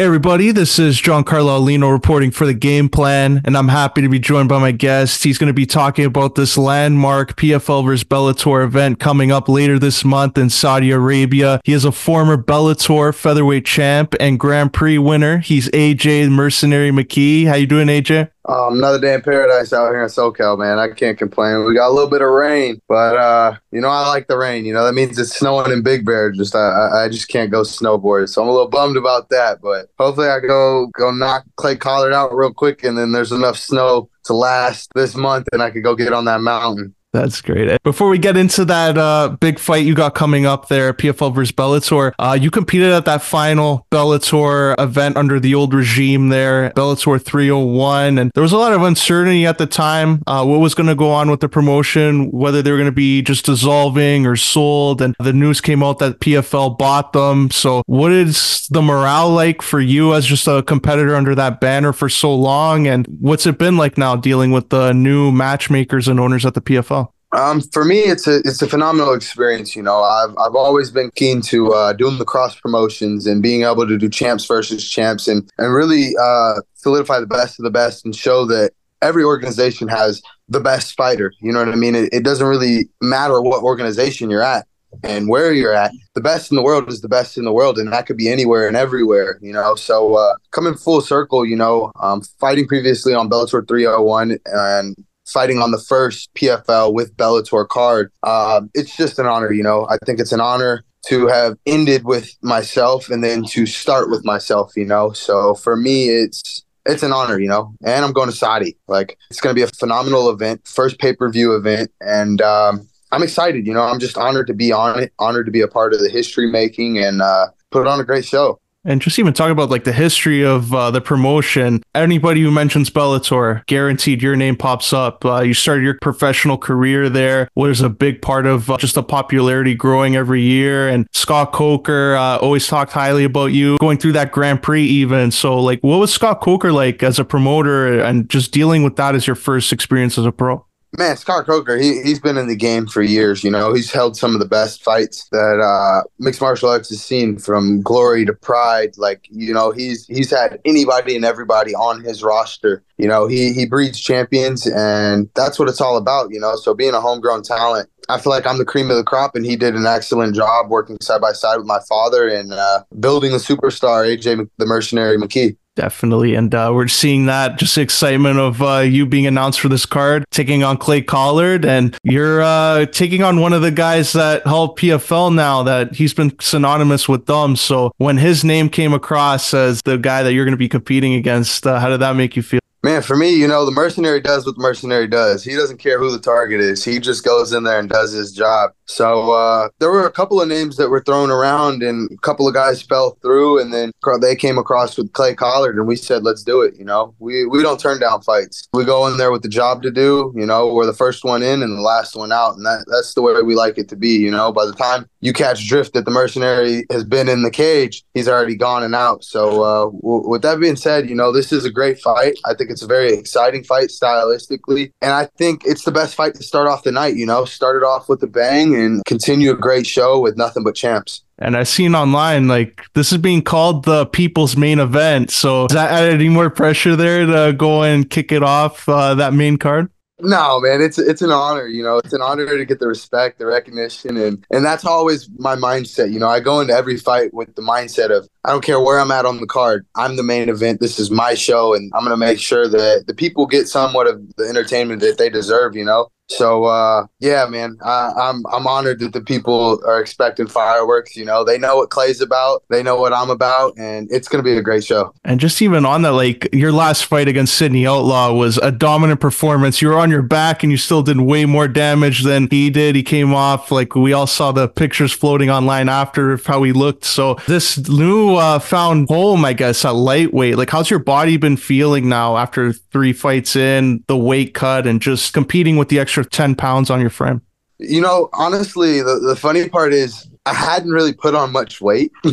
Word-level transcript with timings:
Hey 0.00 0.06
everybody, 0.06 0.50
this 0.50 0.78
is 0.78 0.98
Giancarlo 0.98 1.60
Aulino 1.60 1.92
reporting 1.92 2.30
for 2.30 2.46
the 2.46 2.54
game 2.54 2.88
plan, 2.88 3.42
and 3.44 3.54
I'm 3.54 3.68
happy 3.68 4.00
to 4.00 4.08
be 4.08 4.18
joined 4.18 4.48
by 4.48 4.58
my 4.58 4.72
guest. 4.72 5.24
He's 5.24 5.36
going 5.36 5.48
to 5.48 5.52
be 5.52 5.66
talking 5.66 6.06
about 6.06 6.36
this 6.36 6.56
landmark 6.56 7.36
PFL 7.36 7.84
vs 7.84 8.04
Bellator 8.04 8.64
event 8.64 8.98
coming 8.98 9.30
up 9.30 9.46
later 9.46 9.78
this 9.78 10.02
month 10.02 10.38
in 10.38 10.48
Saudi 10.48 10.90
Arabia. 10.90 11.60
He 11.64 11.74
is 11.74 11.84
a 11.84 11.92
former 11.92 12.42
Bellator 12.42 13.14
featherweight 13.14 13.66
champ 13.66 14.14
and 14.18 14.40
Grand 14.40 14.72
Prix 14.72 14.96
winner. 14.96 15.36
He's 15.36 15.68
AJ 15.68 16.30
Mercenary 16.30 16.92
McKee. 16.92 17.46
How 17.46 17.56
you 17.56 17.66
doing, 17.66 17.88
AJ? 17.88 18.30
Um, 18.50 18.78
another 18.78 18.98
day 18.98 19.14
in 19.14 19.22
paradise 19.22 19.72
out 19.72 19.90
here 19.90 20.02
in 20.02 20.08
SoCal, 20.08 20.58
man. 20.58 20.80
I 20.80 20.88
can't 20.88 21.16
complain. 21.16 21.64
We 21.64 21.76
got 21.76 21.88
a 21.88 21.94
little 21.94 22.10
bit 22.10 22.20
of 22.20 22.30
rain, 22.30 22.82
but 22.88 23.16
uh, 23.16 23.56
you 23.70 23.80
know 23.80 23.88
I 23.88 24.08
like 24.08 24.26
the 24.26 24.36
rain. 24.36 24.64
You 24.64 24.74
know 24.74 24.84
that 24.84 24.92
means 24.92 25.16
it's 25.20 25.38
snowing 25.38 25.70
in 25.70 25.84
Big 25.84 26.04
Bear. 26.04 26.32
Just 26.32 26.56
I, 26.56 27.04
I 27.04 27.08
just 27.08 27.28
can't 27.28 27.52
go 27.52 27.62
snowboard, 27.62 28.28
so 28.28 28.42
I'm 28.42 28.48
a 28.48 28.50
little 28.50 28.66
bummed 28.66 28.96
about 28.96 29.28
that. 29.28 29.60
But 29.62 29.90
hopefully 30.00 30.26
I 30.26 30.40
go 30.40 30.88
go 30.98 31.12
knock 31.12 31.44
Clay 31.54 31.76
Collard 31.76 32.12
out 32.12 32.34
real 32.34 32.52
quick, 32.52 32.82
and 32.82 32.98
then 32.98 33.12
there's 33.12 33.30
enough 33.30 33.56
snow 33.56 34.10
to 34.24 34.34
last 34.34 34.90
this 34.96 35.14
month, 35.14 35.46
and 35.52 35.62
I 35.62 35.70
could 35.70 35.84
go 35.84 35.94
get 35.94 36.12
on 36.12 36.24
that 36.24 36.40
mountain. 36.40 36.92
That's 37.12 37.40
great. 37.40 37.82
Before 37.82 38.08
we 38.08 38.18
get 38.18 38.36
into 38.36 38.64
that 38.66 38.96
uh, 38.96 39.36
big 39.40 39.58
fight 39.58 39.84
you 39.84 39.94
got 39.94 40.14
coming 40.14 40.46
up 40.46 40.68
there, 40.68 40.92
PFL 40.92 41.34
versus 41.34 41.50
Bellator, 41.50 42.12
uh, 42.20 42.38
you 42.40 42.52
competed 42.52 42.92
at 42.92 43.04
that 43.06 43.20
final 43.20 43.84
Bellator 43.90 44.76
event 44.78 45.16
under 45.16 45.40
the 45.40 45.56
old 45.56 45.74
regime 45.74 46.28
there, 46.28 46.70
Bellator 46.70 47.20
301, 47.20 48.16
and 48.16 48.30
there 48.34 48.42
was 48.44 48.52
a 48.52 48.56
lot 48.56 48.72
of 48.72 48.82
uncertainty 48.82 49.44
at 49.44 49.58
the 49.58 49.66
time. 49.66 50.22
Uh, 50.28 50.44
what 50.44 50.60
was 50.60 50.74
going 50.74 50.86
to 50.86 50.94
go 50.94 51.10
on 51.10 51.30
with 51.30 51.40
the 51.40 51.48
promotion, 51.48 52.30
whether 52.30 52.62
they 52.62 52.70
were 52.70 52.76
going 52.76 52.86
to 52.86 52.92
be 52.92 53.22
just 53.22 53.44
dissolving 53.44 54.24
or 54.24 54.36
sold, 54.36 55.02
and 55.02 55.16
the 55.18 55.32
news 55.32 55.60
came 55.60 55.82
out 55.82 55.98
that 55.98 56.20
PFL 56.20 56.78
bought 56.78 57.12
them. 57.12 57.50
So, 57.50 57.82
what 57.86 58.12
is 58.12 58.68
the 58.70 58.82
morale 58.82 59.30
like 59.30 59.62
for 59.62 59.80
you 59.80 60.14
as 60.14 60.26
just 60.26 60.46
a 60.46 60.62
competitor 60.62 61.16
under 61.16 61.34
that 61.34 61.60
banner 61.60 61.92
for 61.92 62.08
so 62.08 62.32
long, 62.32 62.86
and 62.86 63.04
what's 63.18 63.46
it 63.46 63.58
been 63.58 63.76
like 63.76 63.98
now 63.98 64.14
dealing 64.14 64.52
with 64.52 64.68
the 64.68 64.92
new 64.92 65.32
matchmakers 65.32 66.06
and 66.06 66.20
owners 66.20 66.46
at 66.46 66.54
the 66.54 66.60
PFL? 66.60 66.99
Um, 67.32 67.60
for 67.60 67.84
me, 67.84 68.00
it's 68.00 68.26
a 68.26 68.38
it's 68.38 68.60
a 68.60 68.66
phenomenal 68.66 69.14
experience. 69.14 69.76
You 69.76 69.82
know, 69.82 70.02
I've 70.02 70.30
I've 70.30 70.56
always 70.56 70.90
been 70.90 71.10
keen 71.14 71.40
to 71.42 71.72
uh, 71.72 71.92
doing 71.92 72.18
the 72.18 72.24
cross 72.24 72.58
promotions 72.58 73.26
and 73.26 73.42
being 73.42 73.62
able 73.62 73.86
to 73.86 73.96
do 73.96 74.08
champs 74.08 74.46
versus 74.46 74.88
champs 74.88 75.28
and 75.28 75.48
and 75.58 75.72
really 75.72 76.12
uh, 76.20 76.54
solidify 76.74 77.20
the 77.20 77.26
best 77.26 77.58
of 77.60 77.64
the 77.64 77.70
best 77.70 78.04
and 78.04 78.16
show 78.16 78.44
that 78.46 78.72
every 79.00 79.22
organization 79.22 79.86
has 79.88 80.20
the 80.48 80.60
best 80.60 80.96
fighter. 80.96 81.32
You 81.40 81.52
know 81.52 81.60
what 81.60 81.72
I 81.72 81.76
mean? 81.76 81.94
It, 81.94 82.12
it 82.12 82.24
doesn't 82.24 82.46
really 82.46 82.88
matter 83.00 83.40
what 83.40 83.62
organization 83.62 84.28
you're 84.28 84.42
at 84.42 84.66
and 85.04 85.28
where 85.28 85.52
you're 85.52 85.72
at. 85.72 85.92
The 86.14 86.20
best 86.20 86.50
in 86.50 86.56
the 86.56 86.62
world 86.62 86.88
is 86.88 87.00
the 87.00 87.08
best 87.08 87.38
in 87.38 87.44
the 87.44 87.52
world, 87.52 87.78
and 87.78 87.92
that 87.92 88.06
could 88.06 88.16
be 88.16 88.28
anywhere 88.28 88.66
and 88.66 88.76
everywhere. 88.76 89.38
You 89.40 89.52
know, 89.52 89.76
so 89.76 90.16
uh, 90.16 90.34
coming 90.50 90.74
full 90.74 91.00
circle, 91.00 91.46
you 91.46 91.56
know, 91.56 91.92
um, 92.00 92.22
fighting 92.40 92.66
previously 92.66 93.14
on 93.14 93.30
Bellator 93.30 93.66
301 93.66 94.38
and 94.46 94.96
fighting 95.30 95.60
on 95.60 95.70
the 95.70 95.78
first 95.78 96.32
PFL 96.34 96.92
with 96.92 97.16
Bellator 97.16 97.66
card. 97.68 98.12
Uh, 98.22 98.62
it's 98.74 98.96
just 98.96 99.18
an 99.18 99.26
honor, 99.26 99.52
you 99.52 99.62
know. 99.62 99.86
I 99.88 99.96
think 100.04 100.20
it's 100.20 100.32
an 100.32 100.40
honor 100.40 100.84
to 101.06 101.26
have 101.28 101.56
ended 101.66 102.04
with 102.04 102.36
myself 102.42 103.08
and 103.08 103.24
then 103.24 103.44
to 103.44 103.66
start 103.66 104.10
with 104.10 104.24
myself, 104.24 104.72
you 104.76 104.84
know. 104.84 105.12
So 105.12 105.54
for 105.54 105.76
me, 105.76 106.08
it's 106.08 106.64
it's 106.86 107.02
an 107.02 107.12
honor, 107.12 107.38
you 107.38 107.48
know. 107.48 107.74
And 107.84 108.04
I'm 108.04 108.12
going 108.12 108.28
to 108.28 108.36
Saudi. 108.36 108.76
Like 108.88 109.18
it's 109.30 109.40
going 109.40 109.54
to 109.54 109.58
be 109.58 109.62
a 109.62 109.68
phenomenal 109.68 110.30
event, 110.30 110.66
first 110.66 110.98
pay 110.98 111.14
per 111.14 111.30
view 111.30 111.54
event, 111.54 111.90
and 112.00 112.40
um, 112.42 112.88
I'm 113.12 113.22
excited. 113.22 113.66
You 113.66 113.74
know, 113.74 113.82
I'm 113.82 113.98
just 113.98 114.16
honored 114.16 114.46
to 114.48 114.54
be 114.54 114.72
on 114.72 115.00
it, 115.00 115.12
honored 115.18 115.46
to 115.46 115.52
be 115.52 115.60
a 115.60 115.68
part 115.68 115.94
of 115.94 116.00
the 116.00 116.10
history 116.10 116.50
making, 116.50 116.98
and 116.98 117.22
uh, 117.22 117.48
put 117.70 117.86
on 117.86 118.00
a 118.00 118.04
great 118.04 118.24
show. 118.24 118.60
And 118.84 119.02
just 119.02 119.18
even 119.18 119.34
talk 119.34 119.50
about 119.50 119.68
like 119.68 119.84
the 119.84 119.92
history 119.92 120.42
of 120.42 120.72
uh, 120.72 120.90
the 120.90 121.02
promotion. 121.02 121.82
Anybody 121.94 122.40
who 122.40 122.50
mentions 122.50 122.88
Bellator, 122.88 123.64
guaranteed 123.66 124.22
your 124.22 124.36
name 124.36 124.56
pops 124.56 124.92
up. 124.92 125.24
Uh, 125.24 125.40
you 125.40 125.52
started 125.52 125.84
your 125.84 125.98
professional 126.00 126.56
career 126.56 127.10
there. 127.10 127.50
Was 127.54 127.82
a 127.82 127.90
big 127.90 128.22
part 128.22 128.46
of 128.46 128.70
uh, 128.70 128.78
just 128.78 128.94
the 128.94 129.02
popularity 129.02 129.74
growing 129.74 130.16
every 130.16 130.40
year. 130.40 130.88
And 130.88 131.06
Scott 131.12 131.52
Coker 131.52 132.16
uh, 132.16 132.38
always 132.38 132.66
talked 132.66 132.92
highly 132.92 133.24
about 133.24 133.46
you 133.46 133.76
going 133.78 133.98
through 133.98 134.12
that 134.12 134.32
Grand 134.32 134.62
Prix 134.62 134.84
even. 134.84 135.30
So 135.30 135.60
like, 135.60 135.80
what 135.80 135.98
was 135.98 136.12
Scott 136.12 136.40
Coker 136.40 136.72
like 136.72 137.02
as 137.02 137.18
a 137.18 137.24
promoter 137.24 138.00
and 138.00 138.30
just 138.30 138.50
dealing 138.50 138.82
with 138.82 138.96
that 138.96 139.14
as 139.14 139.26
your 139.26 139.36
first 139.36 139.72
experience 139.72 140.16
as 140.16 140.24
a 140.24 140.32
pro? 140.32 140.64
Man, 140.98 141.16
Scott 141.16 141.46
Coker, 141.46 141.76
he, 141.76 142.02
he's 142.02 142.18
been 142.18 142.36
in 142.36 142.48
the 142.48 142.56
game 142.56 142.86
for 142.86 143.00
years. 143.00 143.44
You 143.44 143.50
know, 143.50 143.72
he's 143.72 143.92
held 143.92 144.16
some 144.16 144.34
of 144.34 144.40
the 144.40 144.46
best 144.46 144.82
fights 144.82 145.28
that 145.30 145.60
uh, 145.60 146.02
mixed 146.18 146.40
martial 146.40 146.68
arts 146.68 146.88
has 146.88 147.00
seen 147.00 147.38
from 147.38 147.80
glory 147.80 148.24
to 148.26 148.32
pride. 148.32 148.98
Like, 148.98 149.26
you 149.30 149.54
know, 149.54 149.70
he's 149.70 150.04
he's 150.06 150.30
had 150.30 150.58
anybody 150.64 151.14
and 151.14 151.24
everybody 151.24 151.74
on 151.76 152.02
his 152.02 152.24
roster. 152.24 152.82
You 152.98 153.06
know, 153.06 153.28
he, 153.28 153.52
he 153.52 153.66
breeds 153.66 154.00
champions, 154.00 154.66
and 154.66 155.30
that's 155.36 155.60
what 155.60 155.68
it's 155.68 155.80
all 155.80 155.96
about, 155.96 156.32
you 156.32 156.40
know. 156.40 156.56
So 156.56 156.74
being 156.74 156.94
a 156.94 157.00
homegrown 157.00 157.44
talent, 157.44 157.88
I 158.08 158.18
feel 158.18 158.32
like 158.32 158.46
I'm 158.46 158.58
the 158.58 158.64
cream 158.64 158.90
of 158.90 158.96
the 158.96 159.04
crop, 159.04 159.36
and 159.36 159.46
he 159.46 159.54
did 159.54 159.76
an 159.76 159.86
excellent 159.86 160.34
job 160.34 160.70
working 160.70 160.98
side 161.00 161.20
by 161.20 161.32
side 161.32 161.56
with 161.58 161.66
my 161.66 161.80
father 161.88 162.28
and 162.28 162.52
uh, 162.52 162.82
building 162.98 163.32
a 163.32 163.36
superstar, 163.36 164.04
AJ 164.04 164.50
the 164.58 164.66
Mercenary 164.66 165.16
McKee. 165.16 165.56
Definitely. 165.80 166.34
And 166.34 166.54
uh, 166.54 166.72
we're 166.74 166.88
seeing 166.88 167.24
that 167.24 167.56
just 167.56 167.78
excitement 167.78 168.38
of 168.38 168.60
uh, 168.60 168.80
you 168.80 169.06
being 169.06 169.26
announced 169.26 169.60
for 169.60 169.70
this 169.70 169.86
card, 169.86 170.26
taking 170.30 170.62
on 170.62 170.76
Clay 170.76 171.00
Collard. 171.00 171.64
And 171.64 171.96
you're 172.02 172.42
uh, 172.42 172.84
taking 172.84 173.22
on 173.22 173.40
one 173.40 173.54
of 173.54 173.62
the 173.62 173.70
guys 173.70 174.12
that 174.12 174.46
helped 174.46 174.78
PFL 174.78 175.34
now 175.34 175.62
that 175.62 175.94
he's 175.94 176.12
been 176.12 176.38
synonymous 176.38 177.08
with 177.08 177.24
them. 177.24 177.56
So 177.56 177.92
when 177.96 178.18
his 178.18 178.44
name 178.44 178.68
came 178.68 178.92
across 178.92 179.54
as 179.54 179.80
the 179.86 179.96
guy 179.96 180.22
that 180.22 180.34
you're 180.34 180.44
going 180.44 180.52
to 180.52 180.58
be 180.58 180.68
competing 180.68 181.14
against, 181.14 181.66
uh, 181.66 181.80
how 181.80 181.88
did 181.88 182.00
that 182.00 182.14
make 182.14 182.36
you 182.36 182.42
feel? 182.42 182.60
Man, 182.82 183.02
for 183.02 183.14
me, 183.14 183.34
you 183.34 183.46
know, 183.46 183.66
the 183.66 183.70
mercenary 183.70 184.22
does 184.22 184.46
what 184.46 184.56
the 184.56 184.62
mercenary 184.62 185.06
does. 185.06 185.44
He 185.44 185.54
doesn't 185.54 185.76
care 185.76 185.98
who 185.98 186.10
the 186.10 186.18
target 186.18 186.60
is. 186.60 186.82
He 186.82 186.98
just 186.98 187.22
goes 187.22 187.52
in 187.52 187.64
there 187.64 187.78
and 187.78 187.90
does 187.90 188.12
his 188.12 188.32
job. 188.32 188.70
So 188.86 189.32
uh, 189.32 189.68
there 189.78 189.90
were 189.90 190.06
a 190.06 190.10
couple 190.10 190.40
of 190.40 190.48
names 190.48 190.76
that 190.78 190.88
were 190.88 191.02
thrown 191.02 191.30
around, 191.30 191.82
and 191.82 192.10
a 192.10 192.16
couple 192.18 192.48
of 192.48 192.54
guys 192.54 192.82
fell 192.82 193.18
through, 193.22 193.60
and 193.60 193.72
then 193.72 193.92
they 194.20 194.34
came 194.34 194.58
across 194.58 194.96
with 194.96 195.12
Clay 195.12 195.34
Collard, 195.34 195.76
and 195.76 195.86
we 195.86 195.94
said, 195.94 196.24
"Let's 196.24 196.42
do 196.42 196.62
it." 196.62 196.74
You 196.76 196.84
know, 196.84 197.14
we 197.18 197.46
we 197.46 197.62
don't 197.62 197.78
turn 197.78 198.00
down 198.00 198.22
fights. 198.22 198.66
We 198.72 198.84
go 198.84 199.06
in 199.06 199.16
there 199.16 199.30
with 199.30 199.42
the 199.42 199.48
job 199.48 199.82
to 199.82 199.90
do. 199.90 200.32
You 200.34 200.46
know, 200.46 200.72
we're 200.72 200.86
the 200.86 200.92
first 200.92 201.22
one 201.22 201.42
in 201.42 201.62
and 201.62 201.76
the 201.76 201.82
last 201.82 202.16
one 202.16 202.32
out, 202.32 202.56
and 202.56 202.66
that 202.66 202.84
that's 202.90 203.14
the 203.14 203.22
way 203.22 203.34
we 203.42 203.54
like 203.54 203.78
it 203.78 203.88
to 203.90 203.96
be. 203.96 204.16
You 204.16 204.30
know, 204.30 204.52
by 204.52 204.64
the 204.64 204.72
time 204.72 205.08
you 205.20 205.32
catch 205.32 205.68
drift 205.68 205.92
that 205.94 206.04
the 206.04 206.10
mercenary 206.10 206.84
has 206.90 207.04
been 207.04 207.28
in 207.28 207.42
the 207.42 207.50
cage, 207.50 208.02
he's 208.14 208.26
already 208.28 208.56
gone 208.56 208.82
and 208.82 208.94
out. 208.94 209.22
So 209.22 209.62
uh, 209.62 209.84
w- 209.84 210.28
with 210.28 210.42
that 210.42 210.58
being 210.58 210.76
said, 210.76 211.08
you 211.08 211.14
know, 211.14 211.30
this 211.30 211.52
is 211.52 211.64
a 211.64 211.70
great 211.70 212.00
fight. 212.00 212.34
I 212.44 212.54
think 212.54 212.69
it's 212.70 212.82
a 212.82 212.86
very 212.86 213.12
exciting 213.12 213.64
fight 213.64 213.88
stylistically, 213.88 214.92
and 215.02 215.12
I 215.12 215.26
think 215.36 215.62
it's 215.64 215.84
the 215.84 215.92
best 215.92 216.14
fight 216.14 216.34
to 216.34 216.42
start 216.42 216.68
off 216.68 216.82
the 216.82 216.92
night. 216.92 217.16
You 217.16 217.26
know, 217.26 217.44
start 217.44 217.76
it 217.76 217.84
off 217.84 218.08
with 218.08 218.22
a 218.22 218.26
bang 218.26 218.74
and 218.74 219.04
continue 219.04 219.50
a 219.50 219.56
great 219.56 219.86
show 219.86 220.20
with 220.20 220.36
nothing 220.36 220.64
but 220.64 220.74
champs. 220.74 221.22
And 221.38 221.56
I've 221.56 221.68
seen 221.68 221.94
online 221.94 222.48
like 222.48 222.82
this 222.94 223.12
is 223.12 223.18
being 223.18 223.42
called 223.42 223.84
the 223.84 224.06
people's 224.06 224.56
main 224.56 224.78
event. 224.78 225.30
So 225.30 225.66
is 225.66 225.72
that 225.72 225.90
add 225.90 226.12
any 226.12 226.28
more 226.28 226.50
pressure 226.50 226.96
there 226.96 227.24
to 227.26 227.54
go 227.54 227.82
and 227.82 228.08
kick 228.08 228.30
it 228.30 228.42
off 228.42 228.88
uh, 228.88 229.14
that 229.14 229.32
main 229.32 229.56
card? 229.56 229.90
No, 230.22 230.60
man, 230.60 230.80
it's 230.80 230.98
it's 230.98 231.22
an 231.22 231.30
honor. 231.30 231.66
You 231.66 231.82
know, 231.82 231.98
it's 231.98 232.12
an 232.12 232.20
honor 232.20 232.46
to 232.46 232.64
get 232.64 232.78
the 232.78 232.86
respect, 232.86 233.38
the 233.38 233.46
recognition, 233.46 234.16
and 234.16 234.44
and 234.50 234.64
that's 234.64 234.84
always 234.84 235.28
my 235.38 235.56
mindset. 235.56 236.12
You 236.12 236.18
know, 236.18 236.28
I 236.28 236.40
go 236.40 236.60
into 236.60 236.74
every 236.74 236.96
fight 236.96 237.32
with 237.32 237.54
the 237.54 237.62
mindset 237.62 238.10
of 238.10 238.28
I 238.44 238.50
don't 238.50 238.64
care 238.64 238.80
where 238.80 238.98
I'm 238.98 239.10
at 239.10 239.26
on 239.26 239.38
the 239.38 239.46
card. 239.46 239.86
I'm 239.96 240.16
the 240.16 240.22
main 240.22 240.48
event. 240.48 240.80
This 240.80 240.98
is 240.98 241.10
my 241.10 241.34
show, 241.34 241.74
and 241.74 241.92
I'm 241.94 242.04
gonna 242.04 242.16
make 242.16 242.38
sure 242.38 242.68
that 242.68 243.04
the 243.06 243.14
people 243.14 243.46
get 243.46 243.68
somewhat 243.68 244.06
of 244.06 244.20
the 244.36 244.44
entertainment 244.44 245.00
that 245.02 245.18
they 245.18 245.28
deserve. 245.28 245.76
You 245.76 245.84
know, 245.84 246.10
so 246.30 246.64
uh, 246.64 247.06
yeah, 247.18 247.46
man, 247.46 247.76
I, 247.84 248.12
I'm 248.16 248.46
I'm 248.46 248.66
honored 248.66 249.00
that 249.00 249.12
the 249.12 249.20
people 249.20 249.80
are 249.84 250.00
expecting 250.00 250.46
fireworks. 250.46 251.16
You 251.16 251.24
know, 251.24 251.42
they 251.42 251.58
know 251.58 251.76
what 251.76 251.90
Clay's 251.90 252.20
about, 252.20 252.62
they 252.70 252.82
know 252.82 252.96
what 252.96 253.12
I'm 253.12 253.30
about, 253.30 253.76
and 253.76 254.10
it's 254.12 254.28
gonna 254.28 254.44
be 254.44 254.56
a 254.56 254.62
great 254.62 254.84
show. 254.84 255.12
And 255.24 255.40
just 255.40 255.60
even 255.60 255.84
on 255.84 256.02
that, 256.02 256.12
like 256.12 256.48
your 256.52 256.70
last 256.70 257.06
fight 257.06 257.26
against 257.26 257.56
Sydney 257.56 257.86
Outlaw 257.86 258.32
was 258.32 258.58
a 258.58 258.70
dominant 258.70 259.20
performance. 259.20 259.82
You 259.82 259.88
were 259.88 259.98
on 259.98 260.10
your 260.10 260.22
back, 260.22 260.62
and 260.62 260.70
you 260.70 260.78
still 260.78 261.02
did 261.02 261.20
way 261.20 261.46
more 261.46 261.66
damage 261.66 262.22
than 262.22 262.46
he 262.48 262.70
did. 262.70 262.94
He 262.94 263.02
came 263.02 263.34
off 263.34 263.72
like 263.72 263.96
we 263.96 264.12
all 264.12 264.28
saw 264.28 264.52
the 264.52 264.68
pictures 264.68 265.12
floating 265.12 265.50
online 265.50 265.88
after 265.88 266.32
of 266.32 266.46
how 266.46 266.62
he 266.62 266.72
looked. 266.72 267.04
So 267.04 267.38
this 267.48 267.76
new 267.88 268.29
uh, 268.36 268.58
found 268.58 269.08
home, 269.08 269.44
I 269.44 269.52
guess, 269.52 269.84
at 269.84 269.94
lightweight. 269.94 270.56
Like, 270.56 270.70
how's 270.70 270.90
your 270.90 270.98
body 270.98 271.36
been 271.38 271.56
feeling 271.56 272.08
now 272.08 272.36
after 272.36 272.72
three 272.72 273.12
fights 273.12 273.56
in, 273.56 274.04
the 274.06 274.16
weight 274.16 274.54
cut, 274.54 274.86
and 274.86 275.00
just 275.02 275.32
competing 275.32 275.76
with 275.76 275.88
the 275.88 275.98
extra 275.98 276.20
extra 276.20 276.24
10 276.24 276.54
pounds 276.54 276.90
on 276.90 277.00
your 277.00 277.10
frame? 277.10 277.40
You 277.78 278.00
know, 278.00 278.28
honestly, 278.32 279.00
the, 279.00 279.20
the 279.20 279.36
funny 279.36 279.68
part 279.68 279.92
is 279.92 280.28
I 280.46 280.54
hadn't 280.54 280.90
really 280.90 281.12
put 281.12 281.34
on 281.34 281.52
much 281.52 281.80
weight. 281.80 282.12
so 282.24 282.32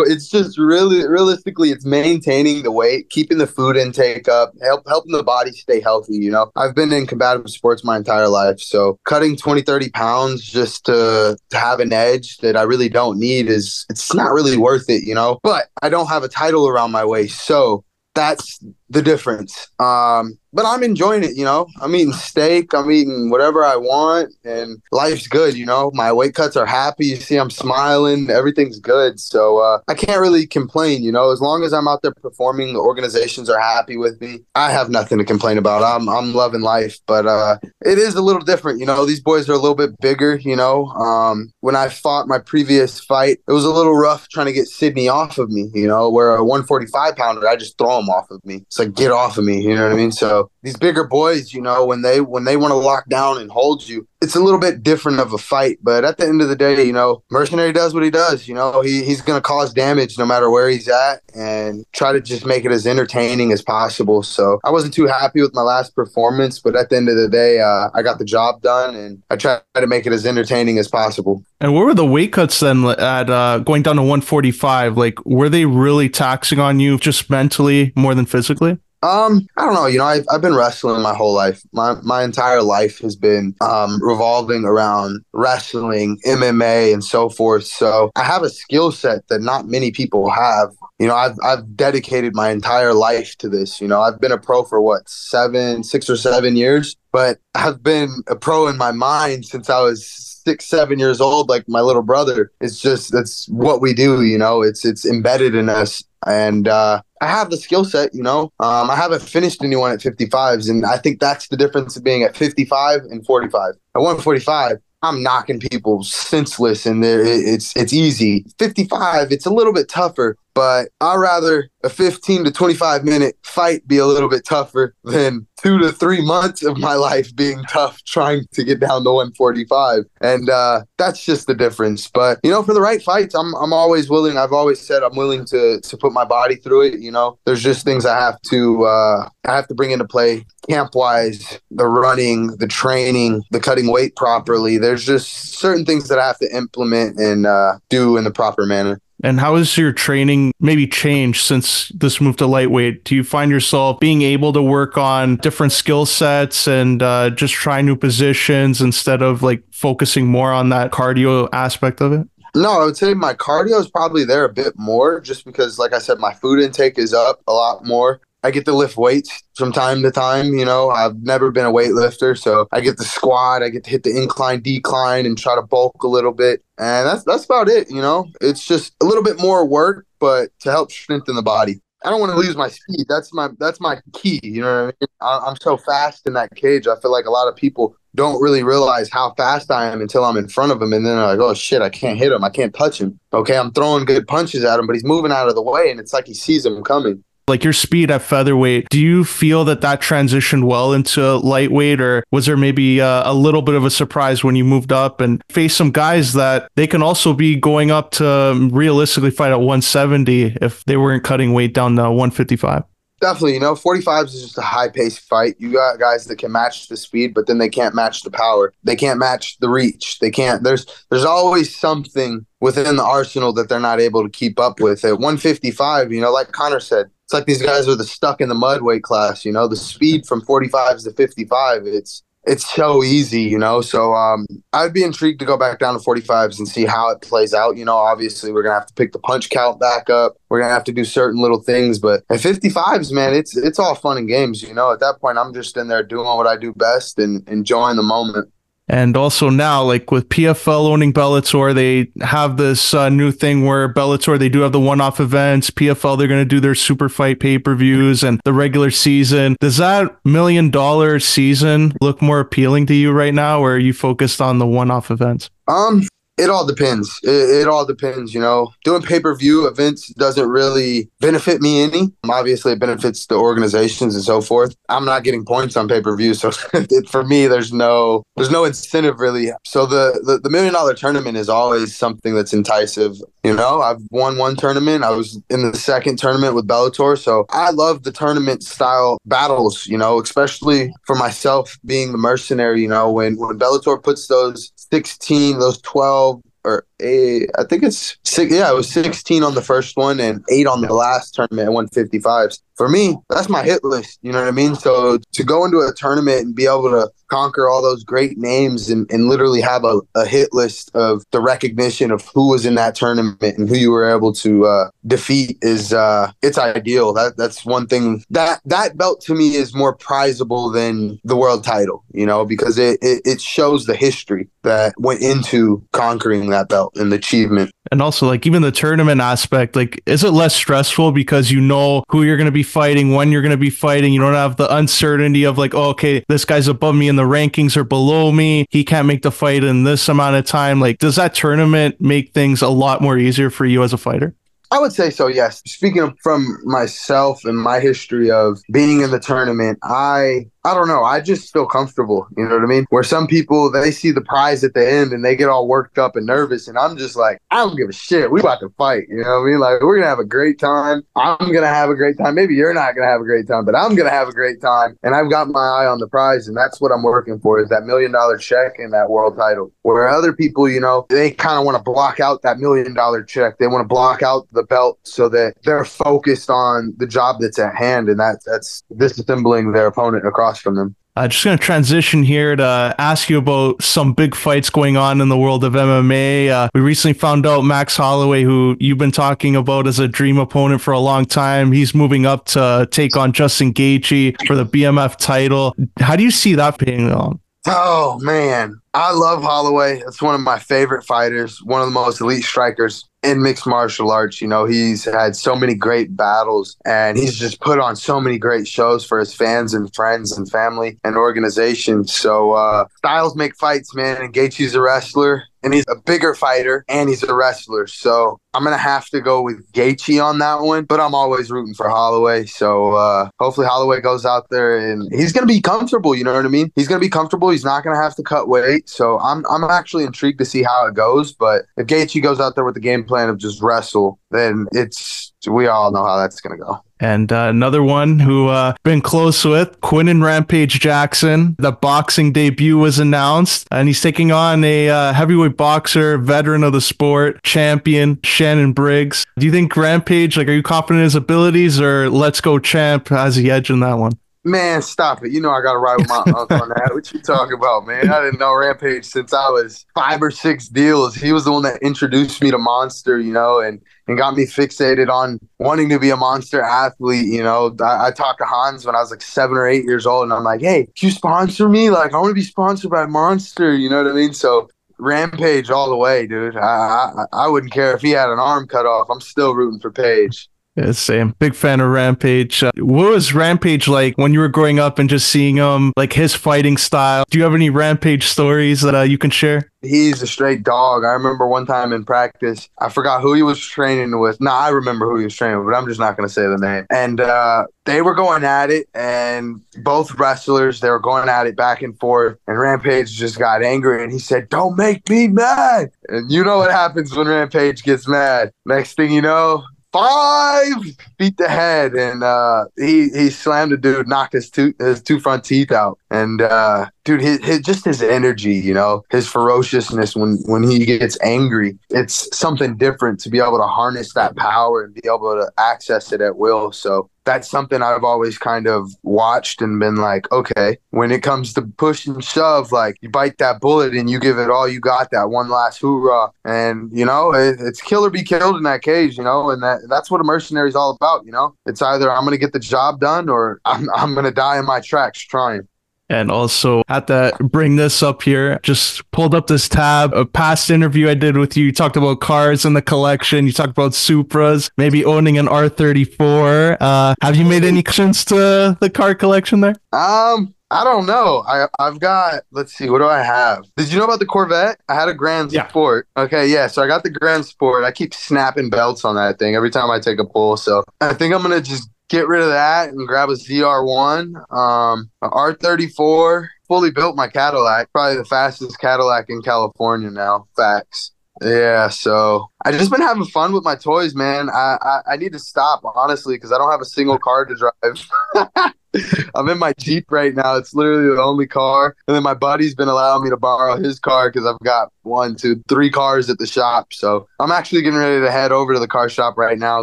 it's 0.00 0.28
just 0.28 0.58
really 0.58 1.06
realistically 1.06 1.70
it's 1.70 1.84
maintaining 1.84 2.62
the 2.62 2.72
weight, 2.72 3.10
keeping 3.10 3.38
the 3.38 3.46
food 3.46 3.76
intake 3.76 4.26
up, 4.28 4.52
help 4.62 4.82
helping 4.88 5.12
the 5.12 5.22
body 5.22 5.52
stay 5.52 5.80
healthy, 5.80 6.16
you 6.16 6.30
know. 6.30 6.50
I've 6.56 6.74
been 6.74 6.92
in 6.92 7.06
combative 7.06 7.50
sports 7.50 7.84
my 7.84 7.96
entire 7.96 8.28
life, 8.28 8.58
so 8.60 8.98
cutting 9.04 9.36
20 9.36 9.62
30 9.62 9.90
pounds 9.90 10.44
just 10.44 10.86
to, 10.86 11.36
to 11.50 11.56
have 11.56 11.80
an 11.80 11.92
edge 11.92 12.38
that 12.38 12.56
I 12.56 12.62
really 12.62 12.88
don't 12.88 13.18
need 13.18 13.48
is 13.48 13.84
it's 13.90 14.14
not 14.14 14.32
really 14.32 14.56
worth 14.56 14.88
it, 14.88 15.04
you 15.04 15.14
know. 15.14 15.40
But 15.42 15.66
I 15.82 15.90
don't 15.90 16.08
have 16.08 16.22
a 16.22 16.28
title 16.28 16.66
around 16.66 16.90
my 16.90 17.04
waist, 17.04 17.44
so 17.44 17.84
that's 18.14 18.62
the 18.92 19.02
difference. 19.02 19.68
Um, 19.78 20.38
but 20.52 20.66
I'm 20.66 20.82
enjoying 20.82 21.24
it, 21.24 21.34
you 21.34 21.44
know. 21.44 21.66
I'm 21.80 21.94
eating 21.94 22.12
steak, 22.12 22.74
I'm 22.74 22.90
eating 22.90 23.30
whatever 23.30 23.64
I 23.64 23.76
want, 23.76 24.34
and 24.44 24.82
life's 24.92 25.26
good, 25.26 25.56
you 25.56 25.64
know. 25.64 25.90
My 25.94 26.12
weight 26.12 26.34
cuts 26.34 26.56
are 26.56 26.66
happy. 26.66 27.06
You 27.06 27.16
see, 27.16 27.36
I'm 27.36 27.50
smiling, 27.50 28.28
everything's 28.28 28.78
good. 28.78 29.18
So 29.18 29.58
uh, 29.58 29.80
I 29.88 29.94
can't 29.94 30.20
really 30.20 30.46
complain, 30.46 31.02
you 31.02 31.10
know. 31.10 31.30
As 31.30 31.40
long 31.40 31.64
as 31.64 31.72
I'm 31.72 31.88
out 31.88 32.02
there 32.02 32.12
performing, 32.12 32.74
the 32.74 32.80
organizations 32.80 33.48
are 33.48 33.58
happy 33.58 33.96
with 33.96 34.20
me. 34.20 34.40
I 34.54 34.70
have 34.70 34.90
nothing 34.90 35.18
to 35.18 35.24
complain 35.24 35.56
about. 35.56 35.82
I'm 35.82 36.08
I'm 36.08 36.34
loving 36.34 36.60
life, 36.60 36.98
but 37.06 37.26
uh, 37.26 37.56
it 37.84 37.98
is 37.98 38.14
a 38.14 38.22
little 38.22 38.42
different, 38.42 38.78
you 38.78 38.86
know. 38.86 39.06
These 39.06 39.22
boys 39.22 39.48
are 39.48 39.54
a 39.54 39.58
little 39.58 39.74
bit 39.74 39.98
bigger, 40.00 40.36
you 40.36 40.56
know. 40.56 40.88
Um, 40.88 41.50
when 41.60 41.76
I 41.76 41.88
fought 41.88 42.28
my 42.28 42.38
previous 42.38 43.00
fight, 43.00 43.38
it 43.48 43.52
was 43.52 43.64
a 43.64 43.70
little 43.70 43.96
rough 43.96 44.28
trying 44.28 44.46
to 44.46 44.52
get 44.52 44.66
Sydney 44.66 45.08
off 45.08 45.38
of 45.38 45.50
me, 45.50 45.70
you 45.72 45.86
know. 45.86 46.10
Where 46.10 46.36
a 46.36 46.44
145 46.44 47.16
pounder, 47.16 47.48
I 47.48 47.56
just 47.56 47.78
throw 47.78 47.98
him 47.98 48.10
off 48.10 48.30
of 48.30 48.44
me. 48.44 48.56
It's 48.56 48.78
like 48.82 48.94
get 48.94 49.12
off 49.12 49.38
of 49.38 49.44
me, 49.44 49.60
you 49.62 49.74
know 49.74 49.84
what 49.84 49.92
I 49.92 49.96
mean? 49.96 50.12
So 50.12 50.50
these 50.62 50.76
bigger 50.76 51.04
boys, 51.04 51.52
you 51.52 51.60
know, 51.60 51.84
when 51.84 52.02
they 52.02 52.20
when 52.20 52.44
they 52.44 52.56
want 52.56 52.72
to 52.72 52.76
lock 52.76 53.08
down 53.08 53.38
and 53.38 53.50
hold 53.50 53.86
you, 53.86 54.06
it's 54.22 54.36
a 54.36 54.40
little 54.40 54.60
bit 54.60 54.82
different 54.82 55.18
of 55.18 55.32
a 55.32 55.38
fight. 55.38 55.78
But 55.82 56.04
at 56.04 56.16
the 56.16 56.26
end 56.26 56.40
of 56.40 56.48
the 56.48 56.56
day, 56.56 56.84
you 56.84 56.92
know, 56.92 57.22
mercenary 57.30 57.72
does 57.72 57.92
what 57.92 58.04
he 58.04 58.10
does. 58.10 58.46
You 58.46 58.54
know, 58.54 58.80
he, 58.80 59.04
he's 59.04 59.20
going 59.20 59.36
to 59.36 59.42
cause 59.42 59.74
damage 59.74 60.16
no 60.16 60.24
matter 60.24 60.48
where 60.48 60.68
he's 60.68 60.88
at, 60.88 61.22
and 61.34 61.84
try 61.92 62.12
to 62.12 62.20
just 62.20 62.46
make 62.46 62.64
it 62.64 62.70
as 62.70 62.86
entertaining 62.86 63.52
as 63.52 63.60
possible. 63.60 64.22
So 64.22 64.60
I 64.64 64.70
wasn't 64.70 64.94
too 64.94 65.06
happy 65.06 65.42
with 65.42 65.54
my 65.54 65.62
last 65.62 65.94
performance, 65.94 66.60
but 66.60 66.76
at 66.76 66.88
the 66.88 66.96
end 66.96 67.08
of 67.08 67.16
the 67.16 67.28
day, 67.28 67.60
uh, 67.60 67.90
I 67.94 68.02
got 68.02 68.18
the 68.18 68.24
job 68.24 68.62
done, 68.62 68.94
and 68.94 69.22
I 69.28 69.36
tried 69.36 69.62
to 69.74 69.86
make 69.86 70.06
it 70.06 70.12
as 70.12 70.24
entertaining 70.24 70.78
as 70.78 70.88
possible. 70.88 71.44
And 71.60 71.74
what 71.74 71.84
were 71.84 71.94
the 71.94 72.06
weight 72.06 72.32
cuts 72.32 72.60
then 72.60 72.84
at 72.84 73.28
uh, 73.28 73.58
going 73.58 73.82
down 73.82 73.96
to 73.96 74.02
145? 74.02 74.96
Like, 74.96 75.24
were 75.24 75.48
they 75.48 75.66
really 75.66 76.08
taxing 76.08 76.60
on 76.60 76.80
you 76.80 76.98
just 76.98 77.28
mentally 77.28 77.92
more 77.96 78.14
than 78.14 78.26
physically? 78.26 78.78
Um, 79.02 79.46
I 79.56 79.64
don't 79.64 79.74
know. 79.74 79.86
You 79.86 79.98
know, 79.98 80.04
I've, 80.04 80.24
I've 80.30 80.40
been 80.40 80.54
wrestling 80.54 81.02
my 81.02 81.14
whole 81.14 81.34
life. 81.34 81.62
My 81.72 81.94
my 82.02 82.22
entire 82.22 82.62
life 82.62 82.98
has 83.00 83.16
been 83.16 83.54
um, 83.60 84.00
revolving 84.02 84.64
around 84.64 85.24
wrestling, 85.32 86.20
MMA, 86.24 86.92
and 86.92 87.02
so 87.02 87.28
forth. 87.28 87.66
So 87.66 88.12
I 88.14 88.22
have 88.24 88.42
a 88.42 88.50
skill 88.50 88.92
set 88.92 89.26
that 89.28 89.40
not 89.42 89.66
many 89.66 89.90
people 89.90 90.30
have. 90.30 90.70
You 91.00 91.08
know, 91.08 91.16
I've 91.16 91.36
I've 91.44 91.76
dedicated 91.76 92.34
my 92.34 92.50
entire 92.50 92.94
life 92.94 93.36
to 93.38 93.48
this. 93.48 93.80
You 93.80 93.88
know, 93.88 94.00
I've 94.00 94.20
been 94.20 94.32
a 94.32 94.38
pro 94.38 94.62
for 94.62 94.80
what 94.80 95.08
seven, 95.08 95.82
six 95.82 96.08
or 96.08 96.16
seven 96.16 96.54
years, 96.54 96.96
but 97.10 97.38
I've 97.56 97.82
been 97.82 98.22
a 98.28 98.36
pro 98.36 98.68
in 98.68 98.76
my 98.76 98.92
mind 98.92 99.46
since 99.46 99.68
I 99.68 99.80
was 99.80 100.32
six, 100.44 100.66
seven 100.66 100.98
years 100.98 101.20
old, 101.20 101.48
like 101.48 101.68
my 101.68 101.80
little 101.80 102.02
brother. 102.02 102.52
It's 102.60 102.80
just 102.80 103.12
that's 103.12 103.48
what 103.48 103.80
we 103.80 103.94
do, 103.94 104.22
you 104.22 104.38
know. 104.38 104.62
It's 104.62 104.84
it's 104.84 105.04
embedded 105.04 105.54
in 105.54 105.68
us, 105.68 106.04
and 106.26 106.68
uh, 106.68 107.02
I 107.22 107.26
have 107.28 107.50
the 107.50 107.56
skill 107.56 107.84
set, 107.84 108.12
you 108.12 108.22
know. 108.22 108.52
Um, 108.58 108.90
I 108.90 108.96
haven't 108.96 109.22
finished 109.22 109.62
anyone 109.62 109.92
at 109.92 110.00
55s, 110.00 110.68
and 110.68 110.84
I 110.84 110.98
think 110.98 111.20
that's 111.20 111.46
the 111.48 111.56
difference 111.56 111.96
of 111.96 112.02
being 112.02 112.24
at 112.24 112.36
55 112.36 113.02
and 113.02 113.24
45. 113.24 113.74
At 113.94 113.98
145, 114.00 114.78
I'm 115.02 115.22
knocking 115.22 115.60
people 115.60 116.02
senseless, 116.02 116.84
and 116.84 117.04
it's 117.04 117.76
it's 117.76 117.92
easy. 117.92 118.44
55, 118.58 119.30
it's 119.30 119.46
a 119.46 119.50
little 119.50 119.72
bit 119.72 119.88
tougher, 119.88 120.36
but 120.54 120.88
I'd 121.00 121.16
rather 121.16 121.68
a 121.84 121.88
15 121.88 122.44
to 122.44 122.52
25 122.52 123.04
minute 123.04 123.36
fight 123.42 123.86
be 123.86 123.98
a 123.98 124.06
little 124.06 124.28
bit 124.28 124.44
tougher 124.44 124.94
than 125.04 125.46
two 125.62 125.78
to 125.78 125.92
three 125.92 126.24
months 126.24 126.62
of 126.62 126.78
my 126.78 126.94
life 126.94 127.34
being 127.34 127.62
tough 127.68 128.02
trying 128.04 128.44
to 128.52 128.64
get 128.64 128.80
down 128.80 129.04
to 129.04 129.10
145. 129.10 130.04
And 130.20 130.50
uh, 130.50 130.84
that's 130.98 131.24
just 131.24 131.46
the 131.46 131.54
difference. 131.54 132.08
But, 132.08 132.40
you 132.42 132.50
know, 132.50 132.62
for 132.62 132.74
the 132.74 132.80
right 132.80 133.02
fights, 133.02 133.34
I'm, 133.34 133.54
I'm 133.54 133.72
always 133.72 134.10
willing. 134.10 134.36
I've 134.36 134.52
always 134.52 134.80
said 134.80 135.02
I'm 135.02 135.16
willing 135.16 135.44
to, 135.46 135.80
to 135.80 135.96
put 135.96 136.12
my 136.12 136.24
body 136.24 136.56
through 136.56 136.82
it. 136.82 137.00
You 137.00 137.12
know, 137.12 137.38
there's 137.46 137.62
just 137.62 137.84
things 137.84 138.06
I 138.06 138.18
have 138.18 138.40
to, 138.50 138.84
uh, 138.84 139.28
I 139.44 139.54
have 139.54 139.68
to 139.68 139.74
bring 139.74 139.92
into 139.92 140.04
play 140.04 140.44
camp 140.68 140.94
wise, 140.94 141.60
the 141.70 141.86
running, 141.86 142.56
the 142.58 142.66
training, 142.66 143.42
the 143.50 143.60
cutting 143.60 143.90
weight 143.90 144.16
properly. 144.16 144.78
There's 144.78 145.04
just 145.04 145.58
certain 145.58 145.84
things 145.84 146.08
that 146.08 146.18
I 146.18 146.26
have 146.26 146.38
to 146.38 146.56
implement 146.56 147.18
and 147.18 147.46
uh, 147.46 147.78
do 147.88 148.16
in 148.16 148.24
the 148.24 148.30
proper 148.30 148.66
manner. 148.66 149.00
And 149.22 149.38
how 149.38 149.56
has 149.56 149.76
your 149.76 149.92
training 149.92 150.52
maybe 150.58 150.86
changed 150.86 151.44
since 151.44 151.88
this 151.90 152.20
move 152.20 152.36
to 152.38 152.46
lightweight? 152.46 153.04
Do 153.04 153.14
you 153.14 153.22
find 153.22 153.50
yourself 153.50 154.00
being 154.00 154.22
able 154.22 154.52
to 154.52 154.62
work 154.62 154.98
on 154.98 155.36
different 155.36 155.72
skill 155.72 156.06
sets 156.06 156.66
and 156.66 157.02
uh, 157.02 157.30
just 157.30 157.54
try 157.54 157.82
new 157.82 157.94
positions 157.94 158.80
instead 158.80 159.22
of 159.22 159.42
like 159.42 159.62
focusing 159.70 160.26
more 160.26 160.52
on 160.52 160.70
that 160.70 160.90
cardio 160.90 161.48
aspect 161.52 162.00
of 162.00 162.12
it? 162.12 162.26
No, 162.54 162.82
I 162.82 162.84
would 162.84 162.96
say 162.96 163.14
my 163.14 163.32
cardio 163.32 163.80
is 163.80 163.88
probably 163.88 164.24
there 164.24 164.44
a 164.44 164.52
bit 164.52 164.74
more 164.76 165.20
just 165.20 165.44
because, 165.44 165.78
like 165.78 165.94
I 165.94 165.98
said, 165.98 166.18
my 166.18 166.34
food 166.34 166.60
intake 166.60 166.98
is 166.98 167.14
up 167.14 167.40
a 167.46 167.52
lot 167.52 167.86
more. 167.86 168.20
I 168.42 168.50
get 168.50 168.64
to 168.64 168.72
lift 168.72 168.96
weights 168.96 169.42
from 169.54 169.72
time 169.72 170.02
to 170.02 170.10
time. 170.10 170.54
You 170.54 170.64
know, 170.64 170.90
I've 170.90 171.16
never 171.22 171.50
been 171.50 171.66
a 171.66 171.72
weightlifter, 171.72 172.36
so 172.36 172.66
I 172.72 172.80
get 172.80 172.98
to 172.98 173.04
squat, 173.04 173.62
I 173.62 173.68
get 173.68 173.84
to 173.84 173.90
hit 173.90 174.02
the 174.02 174.20
incline, 174.20 174.62
decline, 174.62 175.26
and 175.26 175.38
try 175.38 175.54
to 175.54 175.62
bulk 175.62 176.02
a 176.02 176.08
little 176.08 176.32
bit, 176.32 176.62
and 176.78 177.06
that's 177.06 177.24
that's 177.24 177.44
about 177.44 177.68
it. 177.68 177.90
You 177.90 178.00
know, 178.00 178.28
it's 178.40 178.66
just 178.66 178.94
a 179.00 179.04
little 179.04 179.22
bit 179.22 179.40
more 179.40 179.66
work, 179.66 180.06
but 180.18 180.50
to 180.60 180.70
help 180.70 180.90
strengthen 180.90 181.36
the 181.36 181.42
body. 181.42 181.80
I 182.04 182.10
don't 182.10 182.18
want 182.18 182.32
to 182.32 182.36
lose 182.36 182.56
my 182.56 182.68
speed. 182.68 183.06
That's 183.08 183.32
my 183.32 183.50
that's 183.58 183.80
my 183.80 184.00
key. 184.12 184.40
You 184.42 184.62
know 184.62 184.86
what 184.86 184.94
I 185.00 185.00
mean? 185.00 185.08
I, 185.20 185.38
I'm 185.46 185.56
so 185.60 185.76
fast 185.76 186.26
in 186.26 186.32
that 186.32 186.54
cage. 186.56 186.88
I 186.88 186.98
feel 187.00 187.12
like 187.12 187.26
a 187.26 187.30
lot 187.30 187.46
of 187.46 187.54
people 187.54 187.94
don't 188.14 188.42
really 188.42 188.62
realize 188.62 189.08
how 189.08 189.32
fast 189.36 189.70
I 189.70 189.86
am 189.86 190.00
until 190.00 190.24
I'm 190.24 190.36
in 190.36 190.48
front 190.48 190.72
of 190.72 190.82
him, 190.82 190.92
and 190.92 191.06
then 191.06 191.16
they're 191.16 191.26
like, 191.26 191.38
"Oh 191.38 191.54
shit, 191.54 191.80
I 191.80 191.90
can't 191.90 192.18
hit 192.18 192.32
him. 192.32 192.42
I 192.42 192.50
can't 192.50 192.74
touch 192.74 193.00
him." 193.00 193.20
Okay, 193.32 193.56
I'm 193.56 193.70
throwing 193.72 194.04
good 194.04 194.26
punches 194.26 194.64
at 194.64 194.80
him, 194.80 194.86
but 194.86 194.96
he's 194.96 195.04
moving 195.04 195.30
out 195.30 195.48
of 195.48 195.54
the 195.54 195.62
way, 195.62 195.90
and 195.90 196.00
it's 196.00 196.12
like 196.12 196.26
he 196.26 196.34
sees 196.34 196.66
him 196.66 196.82
coming 196.82 197.22
like 197.48 197.64
your 197.64 197.72
speed 197.72 198.10
at 198.10 198.22
featherweight 198.22 198.88
do 198.90 199.00
you 199.00 199.24
feel 199.24 199.64
that 199.64 199.80
that 199.80 200.00
transitioned 200.00 200.64
well 200.64 200.92
into 200.92 201.36
lightweight? 201.36 202.00
Or 202.00 202.24
was 202.30 202.46
there 202.46 202.56
maybe 202.56 203.00
uh, 203.00 203.30
a 203.30 203.34
little 203.34 203.62
bit 203.62 203.74
of 203.74 203.84
a 203.84 203.90
surprise 203.90 204.44
when 204.44 204.54
you 204.54 204.64
moved 204.64 204.92
up 204.92 205.20
and 205.20 205.42
faced 205.48 205.76
some 205.76 205.90
guys 205.90 206.34
that 206.34 206.68
they 206.76 206.86
can 206.86 207.02
also 207.02 207.32
be 207.32 207.56
going 207.56 207.90
up 207.90 208.10
to 208.12 208.68
realistically 208.72 209.30
fight 209.30 209.50
at 209.50 209.60
170 209.60 210.58
if 210.60 210.84
they 210.84 210.96
weren't 210.96 211.24
cutting 211.24 211.52
weight 211.52 211.74
down 211.74 211.96
to 211.96 212.02
155 212.02 212.84
Definitely, 213.22 213.54
you 213.54 213.60
know, 213.60 213.74
45s 213.74 214.34
is 214.34 214.42
just 214.42 214.58
a 214.58 214.62
high 214.62 214.88
paced 214.88 215.20
fight. 215.20 215.54
You 215.56 215.72
got 215.72 216.00
guys 216.00 216.24
that 216.24 216.40
can 216.40 216.50
match 216.50 216.88
the 216.88 216.96
speed, 216.96 217.34
but 217.34 217.46
then 217.46 217.58
they 217.58 217.68
can't 217.68 217.94
match 217.94 218.22
the 218.22 218.32
power. 218.32 218.74
They 218.82 218.96
can't 218.96 219.20
match 219.20 219.58
the 219.60 219.68
reach. 219.68 220.18
They 220.18 220.28
can't. 220.28 220.64
There's 220.64 220.84
there's 221.08 221.24
always 221.24 221.72
something 221.72 222.44
within 222.58 222.96
the 222.96 223.04
arsenal 223.04 223.52
that 223.52 223.68
they're 223.68 223.78
not 223.78 224.00
able 224.00 224.24
to 224.24 224.28
keep 224.28 224.58
up 224.58 224.80
with. 224.80 225.04
At 225.04 225.20
155, 225.20 226.12
you 226.12 226.20
know, 226.20 226.32
like 226.32 226.50
Connor 226.50 226.80
said, 226.80 227.10
it's 227.22 227.32
like 227.32 227.46
these 227.46 227.62
guys 227.62 227.86
are 227.86 227.94
the 227.94 228.02
stuck 228.02 228.40
in 228.40 228.48
the 228.48 228.56
mud 228.56 228.82
weight 228.82 229.04
class. 229.04 229.44
You 229.44 229.52
know, 229.52 229.68
the 229.68 229.76
speed 229.76 230.26
from 230.26 230.42
45s 230.42 231.04
to 231.04 231.12
55. 231.12 231.86
It's 231.86 232.24
it's 232.44 232.68
so 232.72 233.04
easy, 233.04 233.42
you 233.42 233.58
know. 233.58 233.80
So 233.80 234.14
um, 234.14 234.46
I'd 234.72 234.92
be 234.92 235.04
intrigued 235.04 235.38
to 235.40 235.46
go 235.46 235.56
back 235.56 235.78
down 235.78 235.94
to 235.94 236.00
45s 236.00 236.58
and 236.58 236.66
see 236.66 236.84
how 236.84 237.10
it 237.10 237.20
plays 237.20 237.54
out. 237.54 237.76
You 237.76 237.84
know, 237.84 237.96
obviously 237.96 238.52
we're 238.52 238.62
gonna 238.62 238.74
have 238.74 238.86
to 238.86 238.94
pick 238.94 239.12
the 239.12 239.18
punch 239.18 239.50
count 239.50 239.78
back 239.78 240.10
up. 240.10 240.36
We're 240.48 240.60
gonna 240.60 240.72
have 240.72 240.84
to 240.84 240.92
do 240.92 241.04
certain 241.04 241.40
little 241.40 241.62
things, 241.62 241.98
but 241.98 242.24
at 242.30 242.40
55s, 242.40 243.12
man, 243.12 243.34
it's 243.34 243.56
it's 243.56 243.78
all 243.78 243.94
fun 243.94 244.18
and 244.18 244.28
games. 244.28 244.62
You 244.62 244.74
know, 244.74 244.92
at 244.92 245.00
that 245.00 245.20
point, 245.20 245.38
I'm 245.38 245.54
just 245.54 245.76
in 245.76 245.88
there 245.88 246.02
doing 246.02 246.26
what 246.26 246.46
I 246.46 246.56
do 246.56 246.72
best 246.72 247.18
and 247.18 247.46
enjoying 247.48 247.96
the 247.96 248.02
moment. 248.02 248.52
And 248.88 249.16
also 249.16 249.48
now, 249.48 249.82
like 249.82 250.10
with 250.10 250.28
PFL 250.28 250.88
owning 250.88 251.12
Bellator, 251.12 251.74
they 251.74 252.10
have 252.24 252.56
this 252.56 252.92
uh, 252.92 253.08
new 253.08 253.30
thing 253.30 253.64
where 253.64 253.92
Bellator 253.92 254.38
they 254.38 254.48
do 254.48 254.60
have 254.60 254.72
the 254.72 254.80
one-off 254.80 255.20
events. 255.20 255.70
PFL 255.70 256.18
they're 256.18 256.28
going 256.28 256.42
to 256.42 256.44
do 256.44 256.60
their 256.60 256.74
super 256.74 257.08
fight 257.08 257.40
pay-per-views 257.40 258.22
and 258.22 258.40
the 258.44 258.52
regular 258.52 258.90
season. 258.90 259.56
Does 259.60 259.76
that 259.76 260.14
million-dollar 260.24 261.20
season 261.20 261.94
look 262.00 262.20
more 262.20 262.40
appealing 262.40 262.86
to 262.86 262.94
you 262.94 263.12
right 263.12 263.34
now, 263.34 263.60
or 263.60 263.74
are 263.74 263.78
you 263.78 263.92
focused 263.92 264.40
on 264.40 264.58
the 264.58 264.66
one-off 264.66 265.10
events? 265.10 265.48
Um, 265.68 266.06
it 266.38 266.48
all 266.48 266.66
depends. 266.66 267.18
It, 267.22 267.62
it, 267.62 267.68
all 267.68 267.84
depends, 267.84 268.32
you 268.32 268.40
know. 268.40 268.72
Doing 268.84 269.02
pay 269.02 269.20
per 269.20 269.34
view 269.34 269.66
events 269.66 270.08
doesn't 270.14 270.48
really 270.48 271.10
benefit 271.20 271.60
me 271.60 271.82
any. 271.82 272.12
Obviously, 272.28 272.72
it 272.72 272.80
benefits 272.80 273.26
the 273.26 273.34
organizations 273.34 274.14
and 274.14 274.24
so 274.24 274.40
forth. 274.40 274.74
I'm 274.88 275.04
not 275.04 275.24
getting 275.24 275.44
points 275.44 275.76
on 275.76 275.88
pay 275.88 276.00
per 276.00 276.16
view, 276.16 276.34
so 276.34 276.50
for 277.08 277.24
me, 277.24 277.46
there's 277.46 277.72
no 277.72 278.24
there's 278.36 278.50
no 278.50 278.64
incentive 278.64 279.20
really. 279.20 279.50
So 279.64 279.84
the, 279.84 280.20
the 280.24 280.38
the 280.38 280.50
million 280.50 280.72
dollar 280.72 280.94
tournament 280.94 281.36
is 281.36 281.48
always 281.48 281.94
something 281.94 282.34
that's 282.34 282.54
enticing. 282.54 283.14
You 283.44 283.54
know, 283.54 283.80
I've 283.80 284.00
won 284.10 284.38
one 284.38 284.56
tournament. 284.56 285.04
I 285.04 285.10
was 285.10 285.40
in 285.50 285.70
the 285.70 285.76
second 285.76 286.18
tournament 286.18 286.54
with 286.54 286.66
Bellator, 286.66 287.18
so 287.18 287.44
I 287.50 287.70
love 287.70 288.04
the 288.04 288.12
tournament 288.12 288.62
style 288.62 289.18
battles. 289.26 289.86
You 289.86 289.98
know, 289.98 290.20
especially 290.20 290.92
for 291.06 291.14
myself 291.14 291.78
being 291.84 292.12
the 292.12 292.18
mercenary. 292.18 292.82
You 292.82 292.88
know, 292.88 293.10
when 293.10 293.36
when 293.36 293.58
Bellator 293.58 294.02
puts 294.02 294.28
those 294.28 294.72
16, 294.92 295.58
those 295.58 295.80
12 295.80 296.42
or 296.64 296.84
eight, 297.02 297.50
I 297.58 297.64
think 297.64 297.82
it's 297.82 298.16
six. 298.24 298.52
Yeah, 298.52 298.70
it 298.70 298.74
was 298.74 298.90
16 298.90 299.42
on 299.42 299.54
the 299.54 299.62
first 299.62 299.96
one 299.96 300.20
and 300.20 300.44
eight 300.50 300.66
on 300.66 300.80
the 300.80 300.92
last 300.92 301.34
tournament 301.34 301.68
at 301.68 301.74
155s. 301.74 302.60
For 302.76 302.88
me, 302.88 303.16
that's 303.28 303.48
my 303.48 303.62
hit 303.62 303.84
list. 303.84 304.18
You 304.22 304.32
know 304.32 304.40
what 304.40 304.48
I 304.48 304.52
mean? 304.52 304.74
So 304.74 305.18
to 305.32 305.44
go 305.44 305.64
into 305.64 305.78
a 305.80 305.92
tournament 305.94 306.46
and 306.46 306.54
be 306.54 306.64
able 306.64 306.90
to 306.90 307.10
conquer 307.32 307.66
all 307.68 307.80
those 307.80 308.04
great 308.04 308.36
names 308.36 308.90
and, 308.90 309.10
and 309.10 309.26
literally 309.26 309.62
have 309.62 309.84
a, 309.84 310.00
a 310.14 310.26
hit 310.26 310.52
list 310.52 310.94
of 310.94 311.24
the 311.30 311.40
recognition 311.40 312.10
of 312.10 312.28
who 312.34 312.50
was 312.50 312.66
in 312.66 312.74
that 312.74 312.94
tournament 312.94 313.56
and 313.56 313.70
who 313.70 313.74
you 313.74 313.90
were 313.90 314.04
able 314.04 314.34
to 314.34 314.66
uh, 314.66 314.90
defeat 315.06 315.56
is 315.62 315.94
uh, 315.94 316.30
it's 316.42 316.58
ideal. 316.58 317.14
That 317.14 317.38
that's 317.38 317.64
one 317.64 317.86
thing 317.86 318.22
that 318.28 318.60
that 318.66 318.98
belt 318.98 319.22
to 319.22 319.34
me 319.34 319.54
is 319.54 319.74
more 319.74 319.94
prizable 319.94 320.70
than 320.70 321.18
the 321.24 321.36
world 321.36 321.64
title. 321.64 322.04
You 322.12 322.26
know, 322.26 322.44
because 322.44 322.76
it, 322.76 322.98
it, 323.00 323.22
it 323.24 323.40
shows 323.40 323.86
the 323.86 323.96
history 323.96 324.48
that 324.62 324.92
went 324.98 325.22
into 325.22 325.82
conquering 325.92 326.50
that 326.50 326.68
belt 326.68 326.91
and 326.94 327.12
achievement. 327.12 327.70
And 327.90 328.00
also, 328.00 328.26
like 328.26 328.46
even 328.46 328.62
the 328.62 328.72
tournament 328.72 329.20
aspect, 329.20 329.76
like 329.76 330.02
is 330.06 330.24
it 330.24 330.30
less 330.30 330.54
stressful 330.54 331.12
because 331.12 331.50
you 331.50 331.60
know 331.60 332.04
who 332.08 332.22
you're 332.22 332.36
going 332.36 332.46
to 332.46 332.52
be 332.52 332.62
fighting, 332.62 333.12
when 333.12 333.32
you're 333.32 333.42
going 333.42 333.50
to 333.50 333.56
be 333.56 333.70
fighting? 333.70 334.12
You 334.12 334.20
don't 334.20 334.34
have 334.34 334.56
the 334.56 334.74
uncertainty 334.74 335.44
of 335.44 335.58
like, 335.58 335.74
oh, 335.74 335.90
okay, 335.90 336.24
this 336.28 336.44
guy's 336.44 336.68
above 336.68 336.94
me 336.94 337.08
in 337.08 337.16
the 337.16 337.22
rankings 337.22 337.76
or 337.76 337.84
below 337.84 338.32
me. 338.32 338.66
He 338.70 338.84
can't 338.84 339.06
make 339.06 339.22
the 339.22 339.32
fight 339.32 339.64
in 339.64 339.84
this 339.84 340.08
amount 340.08 340.36
of 340.36 340.44
time. 340.44 340.80
Like, 340.80 340.98
does 340.98 341.16
that 341.16 341.34
tournament 341.34 342.00
make 342.00 342.32
things 342.32 342.62
a 342.62 342.68
lot 342.68 343.00
more 343.00 343.18
easier 343.18 343.50
for 343.50 343.66
you 343.66 343.82
as 343.82 343.92
a 343.92 343.98
fighter? 343.98 344.34
I 344.70 344.78
would 344.78 344.92
say 344.92 345.10
so, 345.10 345.26
yes. 345.26 345.60
Speaking 345.66 346.16
from 346.22 346.58
myself 346.64 347.44
and 347.44 347.58
my 347.58 347.78
history 347.78 348.30
of 348.30 348.58
being 348.72 349.02
in 349.02 349.10
the 349.10 349.20
tournament, 349.20 349.78
I 349.82 350.46
I 350.64 350.74
don't 350.74 350.86
know. 350.86 351.02
I 351.02 351.20
just 351.20 351.52
feel 351.52 351.66
comfortable. 351.66 352.28
You 352.36 352.44
know 352.44 352.54
what 352.54 352.62
I 352.62 352.66
mean? 352.66 352.86
Where 352.90 353.02
some 353.02 353.26
people 353.26 353.70
they 353.70 353.90
see 353.90 354.12
the 354.12 354.20
prize 354.20 354.62
at 354.62 354.74
the 354.74 354.88
end 354.88 355.12
and 355.12 355.24
they 355.24 355.34
get 355.34 355.48
all 355.48 355.66
worked 355.66 355.98
up 355.98 356.14
and 356.14 356.24
nervous, 356.24 356.68
and 356.68 356.78
I'm 356.78 356.96
just 356.96 357.16
like, 357.16 357.40
I 357.50 357.56
don't 357.56 357.76
give 357.76 357.88
a 357.88 357.92
shit. 357.92 358.30
We 358.30 358.40
about 358.40 358.60
to 358.60 358.68
fight. 358.78 359.04
You 359.08 359.22
know 359.22 359.40
what 359.40 359.48
I 359.48 359.50
mean? 359.50 359.58
Like 359.58 359.80
we're 359.80 359.96
gonna 359.96 360.08
have 360.08 360.20
a 360.20 360.24
great 360.24 360.60
time. 360.60 361.02
I'm 361.16 361.52
gonna 361.52 361.66
have 361.66 361.90
a 361.90 361.96
great 361.96 362.16
time. 362.16 362.36
Maybe 362.36 362.54
you're 362.54 362.74
not 362.74 362.94
gonna 362.94 363.08
have 363.08 363.20
a 363.20 363.24
great 363.24 363.48
time, 363.48 363.64
but 363.64 363.74
I'm 363.74 363.96
gonna 363.96 364.10
have 364.10 364.28
a 364.28 364.32
great 364.32 364.60
time. 364.60 364.96
And 365.02 365.16
I've 365.16 365.30
got 365.30 365.48
my 365.48 365.60
eye 365.60 365.86
on 365.86 365.98
the 365.98 366.06
prize, 366.06 366.46
and 366.46 366.56
that's 366.56 366.80
what 366.80 366.92
I'm 366.92 367.02
working 367.02 367.40
for 367.40 367.60
is 367.60 367.68
that 367.70 367.82
million 367.82 368.12
dollar 368.12 368.36
check 368.38 368.78
and 368.78 368.92
that 368.92 369.10
world 369.10 369.36
title. 369.36 369.72
Where 369.82 370.08
other 370.08 370.32
people, 370.32 370.68
you 370.68 370.80
know, 370.80 371.06
they 371.08 371.32
kind 371.32 371.58
of 371.58 371.64
want 371.64 371.76
to 371.76 371.82
block 371.82 372.20
out 372.20 372.42
that 372.42 372.58
million 372.58 372.94
dollar 372.94 373.24
check. 373.24 373.58
They 373.58 373.66
want 373.66 373.82
to 373.82 373.88
block 373.88 374.22
out 374.22 374.46
the 374.52 374.62
belt 374.62 375.00
so 375.02 375.28
that 375.30 375.54
they're 375.64 375.84
focused 375.84 376.50
on 376.50 376.94
the 376.98 377.06
job 377.06 377.40
that's 377.40 377.58
at 377.58 377.74
hand, 377.74 378.08
and 378.08 378.20
that 378.20 378.42
that's 378.46 378.84
disassembling 378.92 379.74
their 379.74 379.88
opponent 379.88 380.24
across 380.24 380.51
across 380.52 380.60
from 380.60 380.74
them. 380.74 380.96
Uh, 381.14 381.28
just 381.28 381.44
going 381.44 381.58
to 381.58 381.62
transition 381.62 382.22
here 382.22 382.56
to 382.56 382.94
ask 382.98 383.28
you 383.28 383.36
about 383.36 383.82
some 383.82 384.14
big 384.14 384.34
fights 384.34 384.70
going 384.70 384.96
on 384.96 385.20
in 385.20 385.28
the 385.28 385.36
world 385.36 385.62
of 385.62 385.74
MMA. 385.74 386.48
Uh, 386.48 386.70
we 386.74 386.80
recently 386.80 387.12
found 387.12 387.46
out 387.46 387.62
Max 387.62 387.96
Holloway, 387.96 388.42
who 388.44 388.78
you've 388.80 388.96
been 388.96 389.12
talking 389.12 389.54
about 389.54 389.86
as 389.86 389.98
a 389.98 390.08
dream 390.08 390.38
opponent 390.38 390.80
for 390.80 390.92
a 390.92 390.98
long 390.98 391.26
time, 391.26 391.70
he's 391.70 391.94
moving 391.94 392.24
up 392.24 392.46
to 392.46 392.88
take 392.90 393.14
on 393.14 393.32
Justin 393.32 393.74
Gaethje 393.74 394.46
for 394.46 394.54
the 394.54 394.64
BMF 394.64 395.18
title. 395.18 395.74
How 396.00 396.16
do 396.16 396.22
you 396.22 396.30
see 396.30 396.54
that 396.54 396.78
paying 396.78 397.12
off? 397.12 397.36
Oh 397.66 398.18
man, 398.22 398.80
I 398.94 399.12
love 399.12 399.42
Holloway. 399.42 400.00
It's 400.00 400.22
one 400.22 400.34
of 400.34 400.40
my 400.40 400.58
favorite 400.58 401.04
fighters, 401.04 401.62
one 401.62 401.82
of 401.82 401.86
the 401.86 401.92
most 401.92 402.22
elite 402.22 402.42
strikers 402.42 403.04
in 403.22 403.42
mixed 403.42 403.66
martial 403.66 404.10
arts. 404.10 404.40
You 404.40 404.48
know, 404.48 404.64
he's 404.64 405.04
had 405.04 405.36
so 405.36 405.54
many 405.54 405.74
great 405.74 406.16
battles 406.16 406.76
and 406.84 407.16
he's 407.16 407.38
just 407.38 407.60
put 407.60 407.78
on 407.78 407.96
so 407.96 408.20
many 408.20 408.38
great 408.38 408.66
shows 408.66 409.04
for 409.04 409.18
his 409.18 409.34
fans 409.34 409.74
and 409.74 409.92
friends 409.94 410.36
and 410.36 410.50
family 410.50 410.98
and 411.04 411.16
organizations. 411.16 412.14
So 412.14 412.52
uh 412.52 412.86
styles 412.96 413.36
make 413.36 413.56
fights, 413.56 413.94
man, 413.94 414.20
and 414.20 414.32
Gaethje's 414.32 414.74
a 414.74 414.80
wrestler 414.80 415.44
and 415.62 415.74
he's 415.74 415.84
a 415.88 415.96
bigger 415.96 416.34
fighter 416.34 416.84
and 416.88 417.08
he's 417.08 417.22
a 417.22 417.34
wrestler. 417.34 417.86
So 417.86 418.38
I'm 418.54 418.64
gonna 418.64 418.76
have 418.76 419.06
to 419.10 419.20
go 419.20 419.42
with 419.42 419.70
Gaethje 419.72 420.22
on 420.22 420.38
that 420.38 420.60
one, 420.60 420.84
but 420.84 421.00
I'm 421.00 421.14
always 421.14 421.50
rooting 421.50 421.74
for 421.74 421.88
Holloway. 421.88 422.46
So 422.46 422.92
uh, 422.92 423.30
hopefully 423.38 423.66
Holloway 423.66 424.00
goes 424.00 424.26
out 424.26 424.48
there 424.50 424.76
and 424.76 425.10
he's 425.12 425.32
gonna 425.32 425.46
be 425.46 425.60
comfortable. 425.60 426.14
You 426.14 426.24
know 426.24 426.34
what 426.34 426.44
I 426.44 426.48
mean? 426.48 426.70
He's 426.74 426.88
gonna 426.88 427.00
be 427.00 427.08
comfortable. 427.08 427.50
He's 427.50 427.64
not 427.64 427.84
gonna 427.84 428.00
have 428.00 428.14
to 428.16 428.22
cut 428.22 428.48
weight. 428.48 428.88
So 428.88 429.18
I'm 429.20 429.44
I'm 429.48 429.64
actually 429.64 430.04
intrigued 430.04 430.38
to 430.40 430.44
see 430.44 430.62
how 430.62 430.86
it 430.86 430.94
goes. 430.94 431.32
But 431.32 431.62
if 431.76 431.86
Gaethje 431.86 432.22
goes 432.22 432.40
out 432.40 432.54
there 432.54 432.64
with 432.64 432.74
the 432.74 432.80
game 432.80 433.04
plan 433.04 433.28
of 433.28 433.38
just 433.38 433.62
wrestle, 433.62 434.18
then 434.30 434.66
it's 434.72 435.32
we 435.48 435.66
all 435.66 435.90
know 435.92 436.04
how 436.04 436.16
that's 436.16 436.40
gonna 436.40 436.58
go. 436.58 436.80
And 437.02 437.32
uh, 437.32 437.48
another 437.50 437.82
one 437.82 438.20
who 438.20 438.46
uh, 438.46 438.74
been 438.84 439.00
close 439.00 439.44
with 439.44 439.80
Quinton 439.80 440.22
Rampage 440.22 440.78
Jackson. 440.78 441.56
The 441.58 441.72
boxing 441.72 442.32
debut 442.32 442.78
was 442.78 443.00
announced, 443.00 443.66
and 443.72 443.88
he's 443.88 444.00
taking 444.00 444.30
on 444.30 444.62
a 444.62 444.88
uh, 444.88 445.12
heavyweight 445.12 445.56
boxer, 445.56 446.16
veteran 446.16 446.62
of 446.62 446.72
the 446.72 446.80
sport, 446.80 447.42
champion 447.42 448.20
Shannon 448.22 448.72
Briggs. 448.72 449.26
Do 449.36 449.44
you 449.46 449.50
think 449.50 449.76
Rampage, 449.76 450.36
like, 450.36 450.46
are 450.46 450.52
you 450.52 450.62
confident 450.62 451.00
in 451.00 451.04
his 451.04 451.16
abilities, 451.16 451.80
or 451.80 452.08
Let's 452.08 452.40
Go 452.40 452.60
Champ 452.60 453.08
has 453.08 453.34
the 453.34 453.50
edge 453.50 453.68
in 453.68 453.80
that 453.80 453.98
one? 453.98 454.12
Man, 454.44 454.80
stop 454.82 455.24
it. 455.24 455.32
You 455.32 455.40
know 455.40 455.50
I 455.50 455.60
got 455.60 455.72
to 455.72 455.78
ride 455.78 455.98
with 455.98 456.08
my 456.08 456.18
uncle 456.26 456.62
on 456.62 456.68
that. 456.68 456.90
What 456.92 457.12
you 457.12 457.20
talking 457.20 457.54
about, 457.54 457.86
man? 457.86 458.10
I 458.10 458.20
didn't 458.22 458.38
know 458.38 458.54
Rampage 458.54 459.04
since 459.04 459.32
I 459.32 459.48
was 459.48 459.86
five 459.94 460.22
or 460.22 460.30
six 460.30 460.68
deals. 460.68 461.16
He 461.16 461.32
was 461.32 461.44
the 461.44 461.52
one 461.52 461.62
that 461.62 461.82
introduced 461.82 462.42
me 462.42 462.50
to 462.52 462.58
Monster, 462.58 463.18
you 463.18 463.32
know, 463.32 463.60
and 463.60 463.80
and 464.08 464.18
got 464.18 464.36
me 464.36 464.44
fixated 464.44 465.08
on 465.08 465.38
wanting 465.58 465.88
to 465.88 465.98
be 465.98 466.10
a 466.10 466.16
monster 466.16 466.60
athlete. 466.60 467.26
You 467.26 467.42
know, 467.42 467.74
I, 467.80 468.08
I, 468.08 468.10
talked 468.10 468.38
to 468.38 468.44
Hans 468.44 468.84
when 468.84 468.94
I 468.94 469.00
was 469.00 469.10
like 469.10 469.22
seven 469.22 469.56
or 469.56 469.66
eight 469.66 469.84
years 469.84 470.06
old, 470.06 470.24
and 470.24 470.32
I'm 470.32 470.44
like, 470.44 470.60
hey, 470.60 470.88
can 470.96 471.08
you 471.08 471.10
sponsor 471.10 471.68
me? 471.68 471.90
Like, 471.90 472.12
I 472.12 472.18
want 472.18 472.30
to 472.30 472.34
be 472.34 472.42
sponsored 472.42 472.90
by 472.90 473.06
Monster. 473.06 473.74
You 473.74 473.88
know 473.88 474.02
what 474.02 474.10
I 474.10 474.14
mean? 474.14 474.34
So 474.34 474.68
Rampage 474.98 475.70
all 475.70 475.90
the 475.90 475.96
way, 475.96 476.26
dude. 476.26 476.56
I, 476.56 476.60
I, 476.60 477.24
I 477.32 477.48
wouldn't 477.48 477.72
care 477.72 477.94
if 477.94 478.02
he 478.02 478.10
had 478.10 478.30
an 478.30 478.38
arm 478.38 478.68
cut 478.68 478.86
off. 478.86 479.08
I'm 479.10 479.20
still 479.20 479.54
rooting 479.54 479.80
for 479.80 479.90
Page. 479.90 480.48
Yeah, 480.76 480.92
same. 480.92 481.34
Big 481.38 481.54
fan 481.54 481.80
of 481.80 481.90
Rampage. 481.90 482.62
Uh, 482.62 482.72
what 482.76 483.10
was 483.10 483.34
Rampage 483.34 483.88
like 483.88 484.16
when 484.16 484.32
you 484.32 484.40
were 484.40 484.48
growing 484.48 484.78
up 484.78 484.98
and 484.98 485.08
just 485.08 485.28
seeing 485.28 485.56
him, 485.56 485.92
like 485.96 486.14
his 486.14 486.34
fighting 486.34 486.78
style? 486.78 487.24
Do 487.30 487.36
you 487.36 487.44
have 487.44 487.54
any 487.54 487.68
Rampage 487.68 488.26
stories 488.26 488.80
that 488.80 488.94
uh, 488.94 489.02
you 489.02 489.18
can 489.18 489.30
share? 489.30 489.70
He's 489.82 490.22
a 490.22 490.26
straight 490.26 490.62
dog. 490.62 491.04
I 491.04 491.12
remember 491.12 491.46
one 491.46 491.66
time 491.66 491.92
in 491.92 492.04
practice, 492.04 492.70
I 492.78 492.88
forgot 492.88 493.20
who 493.20 493.34
he 493.34 493.42
was 493.42 493.60
training 493.60 494.18
with. 494.18 494.40
No, 494.40 494.50
I 494.50 494.70
remember 494.70 495.10
who 495.10 495.18
he 495.18 495.24
was 495.24 495.34
training 495.34 495.58
with, 495.58 495.66
but 495.66 495.74
I'm 495.74 495.86
just 495.88 496.00
not 496.00 496.16
going 496.16 496.26
to 496.26 496.32
say 496.32 496.42
the 496.42 496.56
name. 496.56 496.86
And 496.88 497.20
uh, 497.20 497.66
they 497.84 498.00
were 498.00 498.14
going 498.14 498.44
at 498.44 498.70
it, 498.70 498.86
and 498.94 499.60
both 499.82 500.14
wrestlers, 500.14 500.80
they 500.80 500.88
were 500.88 501.00
going 501.00 501.28
at 501.28 501.48
it 501.48 501.56
back 501.56 501.82
and 501.82 501.98
forth. 501.98 502.38
And 502.46 502.58
Rampage 502.58 503.10
just 503.10 503.38
got 503.38 503.62
angry 503.62 504.02
and 504.02 504.12
he 504.12 504.20
said, 504.20 504.48
Don't 504.48 504.78
make 504.78 505.08
me 505.10 505.28
mad. 505.28 505.90
And 506.08 506.30
you 506.30 506.44
know 506.44 506.58
what 506.58 506.70
happens 506.70 507.14
when 507.14 507.26
Rampage 507.26 507.82
gets 507.82 508.06
mad. 508.06 508.52
Next 508.64 508.94
thing 508.94 509.10
you 509.10 509.20
know, 509.20 509.64
five 509.92 510.72
beat 511.18 511.36
the 511.36 511.48
head, 511.48 511.92
and 511.94 512.22
uh, 512.22 512.64
he 512.76 513.10
he 513.10 513.30
slammed 513.30 513.72
the 513.72 513.76
dude, 513.76 514.08
knocked 514.08 514.32
his 514.32 514.50
two 514.50 514.74
his 514.78 515.02
two 515.02 515.20
front 515.20 515.44
teeth 515.44 515.70
out, 515.70 515.98
and 516.10 516.42
uh, 516.42 516.86
dude, 517.04 517.20
his, 517.20 517.44
his 517.44 517.60
just 517.60 517.84
his 517.84 518.02
energy, 518.02 518.54
you 518.54 518.74
know, 518.74 519.02
his 519.10 519.28
ferociousness 519.28 520.16
when 520.16 520.38
when 520.46 520.62
he 520.62 520.84
gets 520.84 521.20
angry, 521.22 521.78
it's 521.90 522.34
something 522.36 522.76
different 522.76 523.20
to 523.20 523.30
be 523.30 523.38
able 523.38 523.58
to 523.58 523.66
harness 523.66 524.14
that 524.14 524.36
power 524.36 524.82
and 524.82 524.94
be 524.94 525.02
able 525.04 525.34
to 525.34 525.50
access 525.58 526.12
it 526.12 526.20
at 526.20 526.36
will. 526.36 526.72
So 526.72 527.10
that's 527.24 527.48
something 527.48 527.82
I've 527.82 528.04
always 528.04 528.38
kind 528.38 528.66
of 528.66 528.90
watched 529.02 529.62
and 529.62 529.78
been 529.78 529.96
like, 529.96 530.30
okay, 530.32 530.78
when 530.90 531.10
it 531.12 531.22
comes 531.22 531.52
to 531.54 531.62
push 531.62 532.06
and 532.06 532.22
shove, 532.22 532.72
like 532.72 532.96
you 533.00 533.10
bite 533.10 533.38
that 533.38 533.60
bullet 533.60 533.94
and 533.94 534.10
you 534.10 534.18
give 534.18 534.38
it 534.38 534.50
all 534.50 534.68
you 534.68 534.80
got, 534.80 535.10
that 535.12 535.30
one 535.30 535.48
last 535.48 535.80
hoorah, 535.80 536.30
and 536.44 536.90
you 536.92 537.04
know 537.04 537.32
it, 537.32 537.56
it's 537.60 537.80
kill 537.80 538.04
or 538.04 538.10
be 538.10 538.22
killed 538.22 538.56
in 538.56 538.62
that 538.64 538.82
cage, 538.82 539.16
you 539.16 539.24
know, 539.24 539.50
and 539.50 539.62
that 539.62 539.80
that's 539.88 540.10
what 540.10 540.20
a 540.20 540.24
mercenary 540.24 540.68
is 540.68 540.76
all 540.76 540.90
about, 540.90 541.24
you 541.24 541.32
know. 541.32 541.54
It's 541.66 541.82
either 541.82 542.10
I'm 542.10 542.24
gonna 542.24 542.38
get 542.38 542.52
the 542.52 542.60
job 542.60 543.00
done 543.00 543.28
or 543.28 543.60
I'm 543.64 543.88
I'm 543.94 544.14
gonna 544.14 544.32
die 544.32 544.58
in 544.58 544.66
my 544.66 544.80
tracks 544.80 545.20
trying. 545.20 545.68
And 546.12 546.30
also 546.30 546.82
had 546.88 547.06
to 547.06 547.32
bring 547.40 547.76
this 547.76 548.02
up 548.02 548.22
here. 548.22 548.60
Just 548.62 549.08
pulled 549.12 549.34
up 549.34 549.46
this 549.46 549.68
tab. 549.68 550.12
A 550.12 550.26
past 550.26 550.70
interview 550.70 551.08
I 551.08 551.14
did 551.14 551.36
with 551.36 551.56
you. 551.56 551.66
You 551.66 551.72
talked 551.72 551.96
about 551.96 552.20
cars 552.20 552.64
in 552.64 552.74
the 552.74 552.82
collection. 552.82 553.46
You 553.46 553.52
talked 553.52 553.70
about 553.70 553.92
Supras, 553.92 554.70
maybe 554.76 555.04
owning 555.04 555.38
an 555.38 555.46
R34. 555.46 556.76
Uh, 556.80 557.14
have 557.22 557.36
you 557.36 557.44
made 557.44 557.64
any 557.64 557.82
connections 557.82 558.24
to 558.24 558.76
the 558.80 558.90
car 558.90 559.14
collection 559.14 559.60
there? 559.60 559.74
Um, 559.92 560.54
I 560.70 560.84
don't 560.84 561.04
know. 561.04 561.44
I 561.46 561.66
I've 561.78 562.00
got 562.00 562.44
let's 562.50 562.72
see, 562.72 562.88
what 562.88 562.98
do 562.98 563.04
I 563.06 563.22
have? 563.22 563.64
Did 563.76 563.92
you 563.92 563.98
know 563.98 564.04
about 564.04 564.20
the 564.20 564.26
Corvette? 564.26 564.80
I 564.88 564.94
had 564.94 565.08
a 565.08 565.14
Grand 565.14 565.52
yeah. 565.52 565.68
Sport. 565.68 566.08
Okay, 566.16 566.48
yeah. 566.48 566.66
So 566.66 566.82
I 566.82 566.86
got 566.86 567.02
the 567.02 567.10
Grand 567.10 567.44
Sport. 567.44 567.84
I 567.84 567.92
keep 567.92 568.14
snapping 568.14 568.70
belts 568.70 569.04
on 569.04 569.14
that 569.16 569.38
thing 569.38 569.54
every 569.54 569.70
time 569.70 569.90
I 569.90 570.00
take 570.00 570.18
a 570.18 570.24
pull. 570.24 570.56
So 570.56 570.82
I 571.02 571.12
think 571.12 571.34
I'm 571.34 571.42
gonna 571.42 571.60
just 571.60 571.90
get 572.12 572.28
rid 572.28 572.42
of 572.42 572.50
that 572.50 572.90
and 572.90 573.08
grab 573.08 573.30
a 573.30 573.32
ZR1, 573.32 574.36
um, 574.52 575.10
R34. 575.22 576.48
Fully 576.68 576.90
built 576.90 577.16
my 577.16 577.26
Cadillac, 577.26 577.90
probably 577.92 578.18
the 578.18 578.24
fastest 578.24 578.78
Cadillac 578.78 579.26
in 579.28 579.42
California 579.42 580.10
now. 580.10 580.46
Facts. 580.56 581.10
Yeah, 581.40 581.88
so 581.88 582.50
I 582.64 582.72
just 582.72 582.90
been 582.90 583.00
having 583.00 583.24
fun 583.24 583.52
with 583.52 583.64
my 583.64 583.74
toys, 583.74 584.14
man. 584.14 584.50
I 584.50 584.76
I, 584.80 585.00
I 585.12 585.16
need 585.16 585.32
to 585.32 585.38
stop 585.38 585.80
honestly 585.96 586.36
because 586.36 586.52
I 586.52 586.58
don't 586.58 586.70
have 586.70 586.82
a 586.82 586.86
single 586.86 587.18
car 587.18 587.46
to 587.46 587.54
drive. 587.54 588.06
I'm 589.34 589.48
in 589.48 589.58
my 589.58 589.72
Jeep 589.78 590.12
right 590.12 590.34
now. 590.34 590.56
It's 590.56 590.74
literally 590.74 591.14
the 591.14 591.22
only 591.22 591.46
car. 591.46 591.96
And 592.06 592.14
then 592.14 592.22
my 592.22 592.34
buddy's 592.34 592.74
been 592.74 592.88
allowing 592.88 593.24
me 593.24 593.30
to 593.30 593.38
borrow 593.38 593.76
his 593.76 593.98
car 593.98 594.30
because 594.30 594.46
I've 594.46 594.58
got 594.60 594.92
one, 595.02 595.34
two, 595.34 595.62
three 595.66 595.90
cars 595.90 596.28
at 596.28 596.36
the 596.36 596.46
shop. 596.46 596.92
So 596.92 597.26
I'm 597.40 597.50
actually 597.50 597.80
getting 597.80 597.98
ready 597.98 598.20
to 598.20 598.30
head 598.30 598.52
over 598.52 598.74
to 598.74 598.80
the 598.80 598.88
car 598.88 599.08
shop 599.08 599.38
right 599.38 599.58
now, 599.58 599.82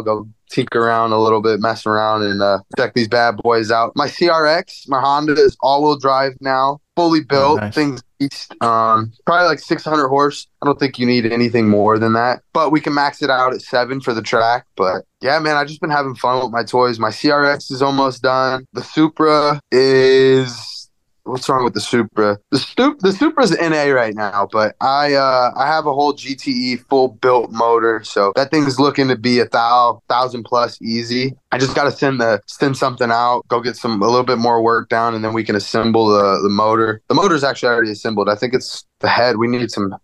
go 0.00 0.28
tinker 0.50 0.80
around 0.80 1.12
a 1.12 1.18
little 1.18 1.40
bit, 1.40 1.60
mess 1.60 1.86
around, 1.86 2.22
and 2.22 2.42
uh, 2.42 2.58
check 2.76 2.94
these 2.94 3.08
bad 3.08 3.36
boys 3.36 3.70
out. 3.70 3.92
My 3.94 4.06
CRX, 4.06 4.88
my 4.88 5.00
Honda 5.00 5.32
is 5.32 5.56
all 5.60 5.82
wheel 5.82 5.96
drive 5.96 6.32
now, 6.40 6.80
fully 6.96 7.22
built. 7.22 7.58
Oh, 7.58 7.64
nice. 7.64 7.74
Things 7.74 8.02
um, 8.60 9.12
probably 9.24 9.46
like 9.46 9.60
600 9.60 10.08
horse. 10.08 10.46
I 10.62 10.66
don't 10.66 10.78
think 10.78 10.98
you 10.98 11.06
need 11.06 11.26
anything 11.26 11.68
more 11.68 11.98
than 11.98 12.12
that, 12.14 12.42
but 12.52 12.70
we 12.70 12.80
can 12.80 12.94
max 12.94 13.22
it 13.22 13.30
out 13.30 13.54
at 13.54 13.62
seven 13.62 14.00
for 14.00 14.12
the 14.12 14.22
track. 14.22 14.66
But 14.76 15.04
yeah, 15.20 15.38
man, 15.38 15.56
I've 15.56 15.68
just 15.68 15.80
been 15.80 15.90
having 15.90 16.14
fun 16.14 16.42
with 16.42 16.52
my 16.52 16.64
toys. 16.64 16.98
My 16.98 17.10
CRX 17.10 17.70
is 17.70 17.82
almost 17.82 18.22
done. 18.22 18.66
The 18.72 18.82
Supra 18.82 19.60
is 19.72 20.79
what's 21.24 21.48
wrong 21.48 21.64
with 21.64 21.74
the 21.74 21.80
Supra? 21.80 22.38
The 22.50 22.58
Sup 22.58 22.98
the 22.98 23.12
Supra's 23.12 23.50
NA 23.52 23.92
right 23.92 24.14
now, 24.14 24.48
but 24.50 24.76
I 24.80 25.14
uh 25.14 25.52
I 25.56 25.66
have 25.66 25.86
a 25.86 25.92
whole 25.92 26.12
GTE 26.12 26.86
full 26.88 27.08
built 27.08 27.50
motor, 27.50 28.02
so 28.04 28.32
that 28.36 28.50
thing's 28.50 28.78
looking 28.78 29.08
to 29.08 29.16
be 29.16 29.40
a 29.40 29.48
thou 29.48 30.02
thousand 30.08 30.44
plus 30.44 30.80
easy. 30.82 31.34
I 31.52 31.58
just 31.58 31.74
got 31.74 31.84
to 31.84 31.92
send 31.92 32.20
the 32.20 32.40
send 32.46 32.76
something 32.76 33.10
out, 33.10 33.46
go 33.48 33.60
get 33.60 33.76
some 33.76 34.02
a 34.02 34.06
little 34.06 34.24
bit 34.24 34.38
more 34.38 34.62
work 34.62 34.88
down, 34.88 35.14
and 35.14 35.24
then 35.24 35.32
we 35.32 35.44
can 35.44 35.56
assemble 35.56 36.08
the 36.08 36.40
the 36.42 36.48
motor. 36.50 37.02
The 37.08 37.14
motor's 37.14 37.44
actually 37.44 37.70
already 37.70 37.92
assembled. 37.92 38.28
I 38.28 38.34
think 38.34 38.54
it's 38.54 38.84
the 39.00 39.08
head. 39.08 39.36
We 39.36 39.48
need 39.48 39.70
some 39.70 39.94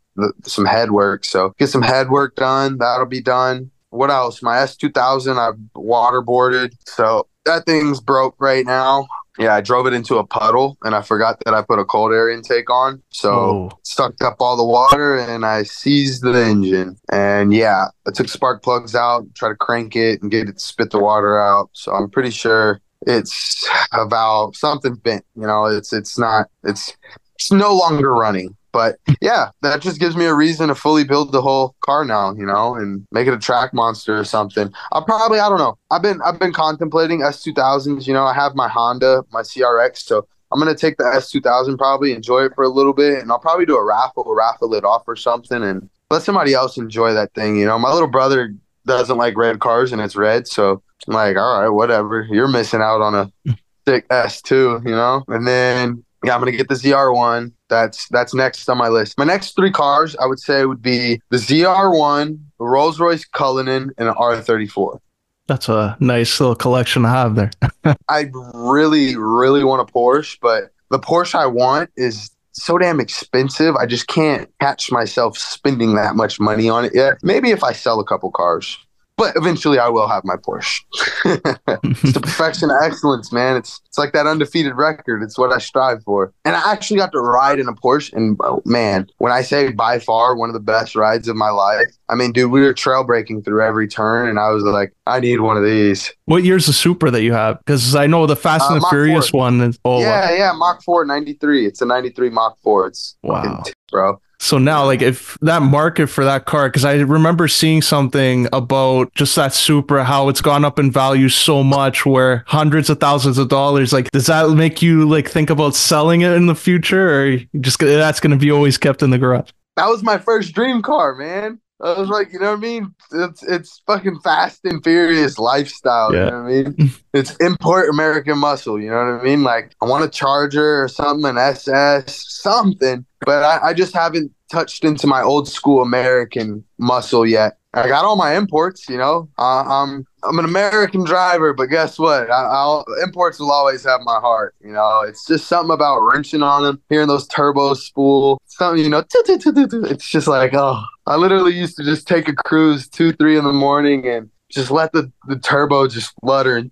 some 0.45 0.65
head 0.65 0.91
work, 0.91 1.25
so 1.25 1.55
get 1.59 1.69
some 1.69 1.83
head 1.83 2.11
work 2.11 2.37
done. 2.37 2.79
That'll 2.79 3.07
be 3.07 3.23
done. 3.23 3.71
What 3.91 4.11
else? 4.11 4.43
My 4.43 4.57
S2000 4.57 5.39
I 5.39 5.53
waterboarded, 5.79 6.73
so 6.87 7.29
that 7.45 7.65
thing's 7.65 8.01
broke 8.01 8.35
right 8.39 8.67
now 8.67 9.07
yeah, 9.39 9.55
I 9.55 9.61
drove 9.61 9.87
it 9.87 9.93
into 9.93 10.17
a 10.17 10.27
puddle 10.27 10.79
and 10.83 10.95
I 10.95 11.03
forgot 11.03 11.43
that 11.45 11.55
I 11.55 11.63
put 11.63 11.79
a 11.79 11.85
cold 11.85 12.13
air 12.13 12.31
intake 12.31 12.71
on. 12.71 13.03
So 13.11 13.31
Whoa. 13.31 13.79
sucked 13.83 14.23
up 14.23 14.37
all 14.41 14.57
the 14.57 14.65
water 14.65 15.19
and 15.19 15.45
I 15.45 15.65
seized 15.65 16.23
the 16.23 16.33
engine. 16.33 16.97
And 17.13 17.53
yeah, 17.53 17.87
I 18.07 18.11
took 18.13 18.29
spark 18.29 18.63
plugs 18.63 18.95
out, 18.95 19.27
try 19.35 19.49
to 19.49 19.57
crank 19.57 19.97
it 19.97 20.23
and 20.23 20.31
get 20.31 20.49
it 20.49 20.55
to 20.55 20.61
spit 20.61 20.91
the 20.91 20.99
water 20.99 21.39
out. 21.39 21.71
So 21.73 21.93
I'm 21.93 22.11
pretty 22.11 22.31
sure 22.31 22.81
it's 23.07 23.69
about 23.93 24.57
something 24.57 24.95
bent. 24.97 25.25
You 25.35 25.47
know, 25.47 25.67
it's 25.67 25.93
it's 25.93 26.19
not 26.19 26.47
it's 26.65 26.97
it's 27.35 27.53
no 27.53 27.75
longer 27.75 28.15
running. 28.15 28.57
But 28.77 28.99
yeah, 29.23 29.49
that 29.63 29.81
just 29.81 29.99
gives 29.99 30.19
me 30.19 30.27
a 30.27 30.35
reason 30.35 30.69
to 30.69 30.75
fully 30.75 31.03
build 31.03 31.33
the 31.33 31.41
whole 31.41 31.75
car 31.81 32.05
now, 32.05 32.35
you 32.35 32.45
know, 32.45 32.75
and 32.75 33.07
make 33.11 33.27
it 33.27 33.33
a 33.33 33.39
track 33.39 33.73
monster 33.73 34.19
or 34.19 34.25
something. 34.25 34.71
I'll 34.93 35.03
probably 35.03 35.41
I 35.41 35.49
don't 35.49 35.57
know. 35.57 35.79
I've 35.91 36.03
been 36.03 36.21
I've 36.21 36.39
been 36.39 36.53
contemplating 36.53 37.23
S 37.23 37.43
two 37.43 37.55
thousands. 37.55 38.07
You 38.07 38.13
know, 38.13 38.25
I 38.25 38.35
have 38.35 38.55
my 38.55 38.69
Honda, 38.69 39.25
my 39.33 39.41
CRX, 39.41 40.01
so 40.01 40.29
I'm 40.53 40.59
gonna 40.59 40.75
take 40.75 40.99
the 40.99 41.07
S 41.07 41.31
two 41.31 41.41
thousand 41.41 41.79
probably 41.79 42.13
enjoy 42.13 42.45
it 42.45 42.53
for 42.55 42.65
a 42.65 42.69
little 42.69 42.93
bit, 42.93 43.23
and 43.23 43.33
I'll 43.33 43.39
probably 43.39 43.65
do 43.65 43.79
a 43.79 43.83
raffle, 43.83 44.27
raffle 44.35 44.75
it 44.75 44.85
off 44.85 45.05
or 45.07 45.17
something, 45.17 45.63
and 45.63 45.89
let 46.11 46.21
somebody 46.21 46.53
else 46.53 46.77
enjoy 46.77 47.15
that 47.15 47.33
thing. 47.33 47.57
You 47.57 47.65
know, 47.65 47.79
my 47.79 47.91
little 47.91 48.11
brother 48.11 48.55
doesn't 48.85 49.17
like 49.17 49.39
red 49.39 49.59
cars 49.59 49.91
and 49.91 50.03
it's 50.03 50.17
red, 50.17 50.47
so 50.47 50.83
I'm 51.09 51.15
like, 51.15 51.39
all 51.39 51.63
right, 51.63 51.71
whatever. 51.71 52.29
You're 52.31 52.47
missing 52.47 52.83
out 52.83 53.01
on 53.01 53.15
a 53.15 53.57
sick 53.89 54.05
S 54.11 54.43
two, 54.43 54.83
you 54.85 54.93
know. 54.93 55.25
And 55.29 55.47
then 55.47 56.05
yeah, 56.25 56.35
I'm 56.35 56.41
gonna 56.41 56.53
get 56.53 56.69
the 56.69 56.75
ZR1. 56.75 57.53
That's 57.69 58.09
that's 58.09 58.35
next 58.35 58.69
on 58.69 58.79
my 58.79 58.89
list. 58.89 59.19
My 59.19 59.25
next 59.25 59.55
three 59.57 59.71
cars, 59.71 60.17
I 60.17 60.27
would 60.27 60.39
say, 60.39 60.65
would 60.65 60.83
be 60.83 61.21
the 61.31 61.37
ZR1, 61.37 62.39
the 62.59 62.65
Rolls 62.65 62.99
Royce 63.01 63.25
Cullinan, 63.25 63.93
and 63.99 64.09
an 64.09 64.15
R34. 64.15 64.99
That's 65.47 65.69
a 65.69 65.97
nice 66.01 66.41
little 66.41 66.57
collection 66.57 67.03
to 67.03 67.09
have 67.09 67.37
there. 67.37 67.51
I 68.09 68.31
really, 68.55 69.17
really 69.17 69.63
want 69.63 69.89
a 69.89 69.93
Porsche, 69.93 70.39
but 70.41 70.71
the 70.91 70.99
Porsche 70.99 71.37
I 71.37 71.47
want 71.47 71.91
is 71.97 72.31
so 72.53 72.79
damn 72.79 73.01
expensive. 73.01 73.77
I 73.77 73.87
just 73.87 74.09
can't 74.09 74.51
catch 74.61 74.91
myself 74.91 75.39
spending 75.39 75.95
that 75.95 76.17
much 76.17 76.41
money 76.41 76.69
on 76.69 76.85
it 76.85 76.95
yet. 76.95 77.19
Maybe 77.23 77.51
if 77.51 77.63
I 77.63 77.73
sell 77.73 78.01
a 78.01 78.05
couple 78.05 78.31
cars 78.31 78.77
but 79.17 79.35
eventually 79.37 79.79
I 79.79 79.89
will 79.89 80.09
have 80.09 80.25
my 80.25 80.37
Porsche. 80.37 80.83
it's 81.25 82.13
the 82.13 82.21
perfection 82.21 82.71
of 82.71 82.77
excellence, 82.83 83.33
man. 83.33 83.57
It's 83.57 83.81
it's 83.87 83.99
like 83.99 84.13
that 84.13 84.27
undefeated 84.27 84.75
record. 84.75 85.23
It's 85.23 85.39
what 85.39 85.53
I 85.53 85.59
strive 85.59 86.03
for. 86.03 86.35
And 86.45 86.55
I 86.55 86.73
actually 86.73 86.99
got 86.99 87.13
to 87.13 87.21
ride 87.21 87.59
in 87.59 87.67
a 87.67 87.73
Porsche, 87.73 88.13
and 88.13 88.37
oh, 88.45 88.63
man, 88.67 89.07
when 89.19 89.33
I 89.33 89.41
say 89.41 89.73
by 89.73 89.99
far 89.99 90.37
one 90.37 90.51
of 90.51 90.55
the 90.55 90.61
best 90.61 90.95
rides 90.95 91.29
of 91.29 91.37
my 91.37 91.49
life, 91.49 91.89
I 92.09 92.15
mean, 92.15 92.33
dude, 92.33 92.51
we 92.51 92.61
were 92.61 92.75
trail 92.75 93.05
braking 93.05 93.43
through 93.43 93.63
every 93.63 93.89
turn, 93.89 94.29
and 94.29 94.39
I 94.39 94.51
was 94.51 94.63
like, 94.65 94.93
I 95.07 95.21
need 95.21 95.41
one 95.41 95.57
of 95.57 95.65
these. 95.65 96.13
What 96.27 96.45
year's 96.45 96.67
the 96.67 96.75
Supra 96.75 97.11
that 97.11 97.23
you 97.23 97.33
have? 97.33 97.59
Because 97.61 97.95
I 97.95 98.07
know 98.07 98.27
the 98.27 98.37
Fast 98.37 98.65
uh, 98.65 98.75
and 98.75 98.77
the 98.77 98.81
Mach 98.81 98.91
Furious 98.91 99.31
4. 99.31 99.39
one. 99.39 99.61
Is, 99.63 99.79
oh, 99.85 100.01
yeah, 100.01 100.37
yeah, 100.37 100.53
Mark 100.53 100.83
4, 100.83 101.07
93. 101.07 101.67
It's 101.67 101.81
a 101.81 101.87
93 101.87 102.31
Mark 102.31 102.59
4. 102.63 102.89
It's 102.89 103.17
wow. 103.23 103.63
bro. 103.91 104.21
So 104.39 104.59
now, 104.59 104.85
like, 104.85 105.03
if 105.03 105.39
that 105.41 105.63
market 105.63 106.09
for 106.09 106.25
that 106.25 106.45
car, 106.45 106.69
because 106.69 106.85
I 106.85 106.97
remember 106.97 107.49
seeing 107.49 107.83
something 107.83 108.49
about 108.53 109.13
just 109.15 109.35
that 109.37 109.55
Supra, 109.55 110.05
how 110.05 110.29
it's 110.29 110.41
gone 110.41 110.65
up 110.65 110.79
in 110.79 110.91
value 110.91 111.29
so 111.29 111.63
much, 111.63 112.05
where 112.05 112.45
hundreds 112.47 112.91
of 112.91 113.01
thousands 113.01 113.39
of 113.39 113.49
dollars. 113.49 113.93
Like, 113.93 114.11
does 114.11 114.27
that 114.27 114.51
make 114.51 114.83
you 114.83 115.09
like 115.09 115.29
think 115.31 115.51
about 115.51 115.75
selling 115.75 116.21
it 116.21 116.33
in 116.33 116.47
the 116.47 116.55
future, 116.55 117.23
or 117.23 117.39
just 117.61 117.79
that's 117.79 118.21
going 118.21 118.31
to 118.31 118.37
be 118.37 118.51
always 118.51 118.79
kept 118.79 119.03
in 119.03 119.11
the 119.11 119.19
garage? 119.19 119.51
That 119.77 119.89
was 119.89 120.03
my 120.03 120.19
first 120.19 120.55
dream 120.55 120.83
car, 120.83 121.15
man. 121.15 121.61
I 121.83 121.99
was 121.99 122.09
like, 122.09 122.33
you 122.33 122.39
know 122.39 122.51
what 122.51 122.59
I 122.59 122.61
mean? 122.61 122.95
It's 123.13 123.43
it's 123.43 123.83
fucking 123.87 124.21
fast 124.21 124.65
and 124.65 124.83
furious 124.83 125.39
lifestyle. 125.39 126.15
Yeah. 126.15 126.25
You 126.25 126.31
know 126.31 126.43
what 126.43 126.49
I 126.49 126.63
mean? 126.63 126.91
it's 127.15 127.37
import 127.37 127.91
American 127.91 128.39
muscle. 128.39 128.81
You 128.81 128.91
know 128.91 128.97
what 128.97 129.21
I 129.21 129.23
mean? 129.23 129.43
Like 129.43 129.75
I 129.83 129.87
want 129.87 130.05
a 130.05 130.09
Charger 130.09 130.83
or 130.83 130.89
something, 130.89 131.29
an 131.29 131.39
SS, 131.39 132.25
something. 132.41 133.05
But 133.21 133.43
I, 133.43 133.69
I 133.69 133.75
just 133.75 133.93
haven't 133.93 134.33
touched 134.51 134.85
into 134.85 135.07
my 135.07 135.23
old 135.23 135.49
school 135.49 135.83
American 135.83 136.65
muscle 136.79 137.27
yet. 137.27 137.59
I 137.77 137.89
got 137.89 138.05
all 138.05 138.17
my 138.17 138.35
imports, 138.37 138.89
you 138.89 138.97
know. 138.97 139.29
Uh, 139.39 139.63
I'm 139.63 140.07
I'm 140.23 140.39
an 140.39 140.47
American 140.47 141.05
driver, 141.05 141.53
but 141.53 141.67
guess 141.67 141.99
what? 141.99 142.31
I, 142.31 142.83
imports 143.05 143.39
will 143.39 143.53
always 143.53 143.85
have 143.85 144.01
my 144.03 144.19
heart. 144.19 144.55
You 144.65 144.73
know, 144.73 145.03
it's 145.07 145.27
just 145.27 145.47
something 145.47 145.73
about 145.73 146.01
wrenching 146.01 146.43
on 146.43 146.63
them, 146.63 146.81
hearing 146.89 147.09
those 147.09 147.29
turbos 147.29 147.77
spool, 147.79 148.41
something 148.47 148.83
you 148.83 148.89
know. 148.91 149.05
It's 149.15 150.09
just 150.09 150.27
like 150.27 150.55
oh, 150.55 150.83
I 151.07 151.17
literally 151.17 151.55
used 151.55 151.77
to 151.77 151.85
just 151.85 152.09
take 152.09 152.29
a 152.29 152.35
cruise 152.35 152.89
two, 152.89 153.13
three 153.13 153.37
in 153.37 153.45
the 153.45 153.53
morning 153.53 154.07
and 154.07 154.31
just 154.51 154.71
let 154.71 154.93
the, 154.93 155.11
the 155.27 155.37
turbo 155.37 155.89
just 155.89 156.15
flutter 156.21 156.57
and 156.57 156.71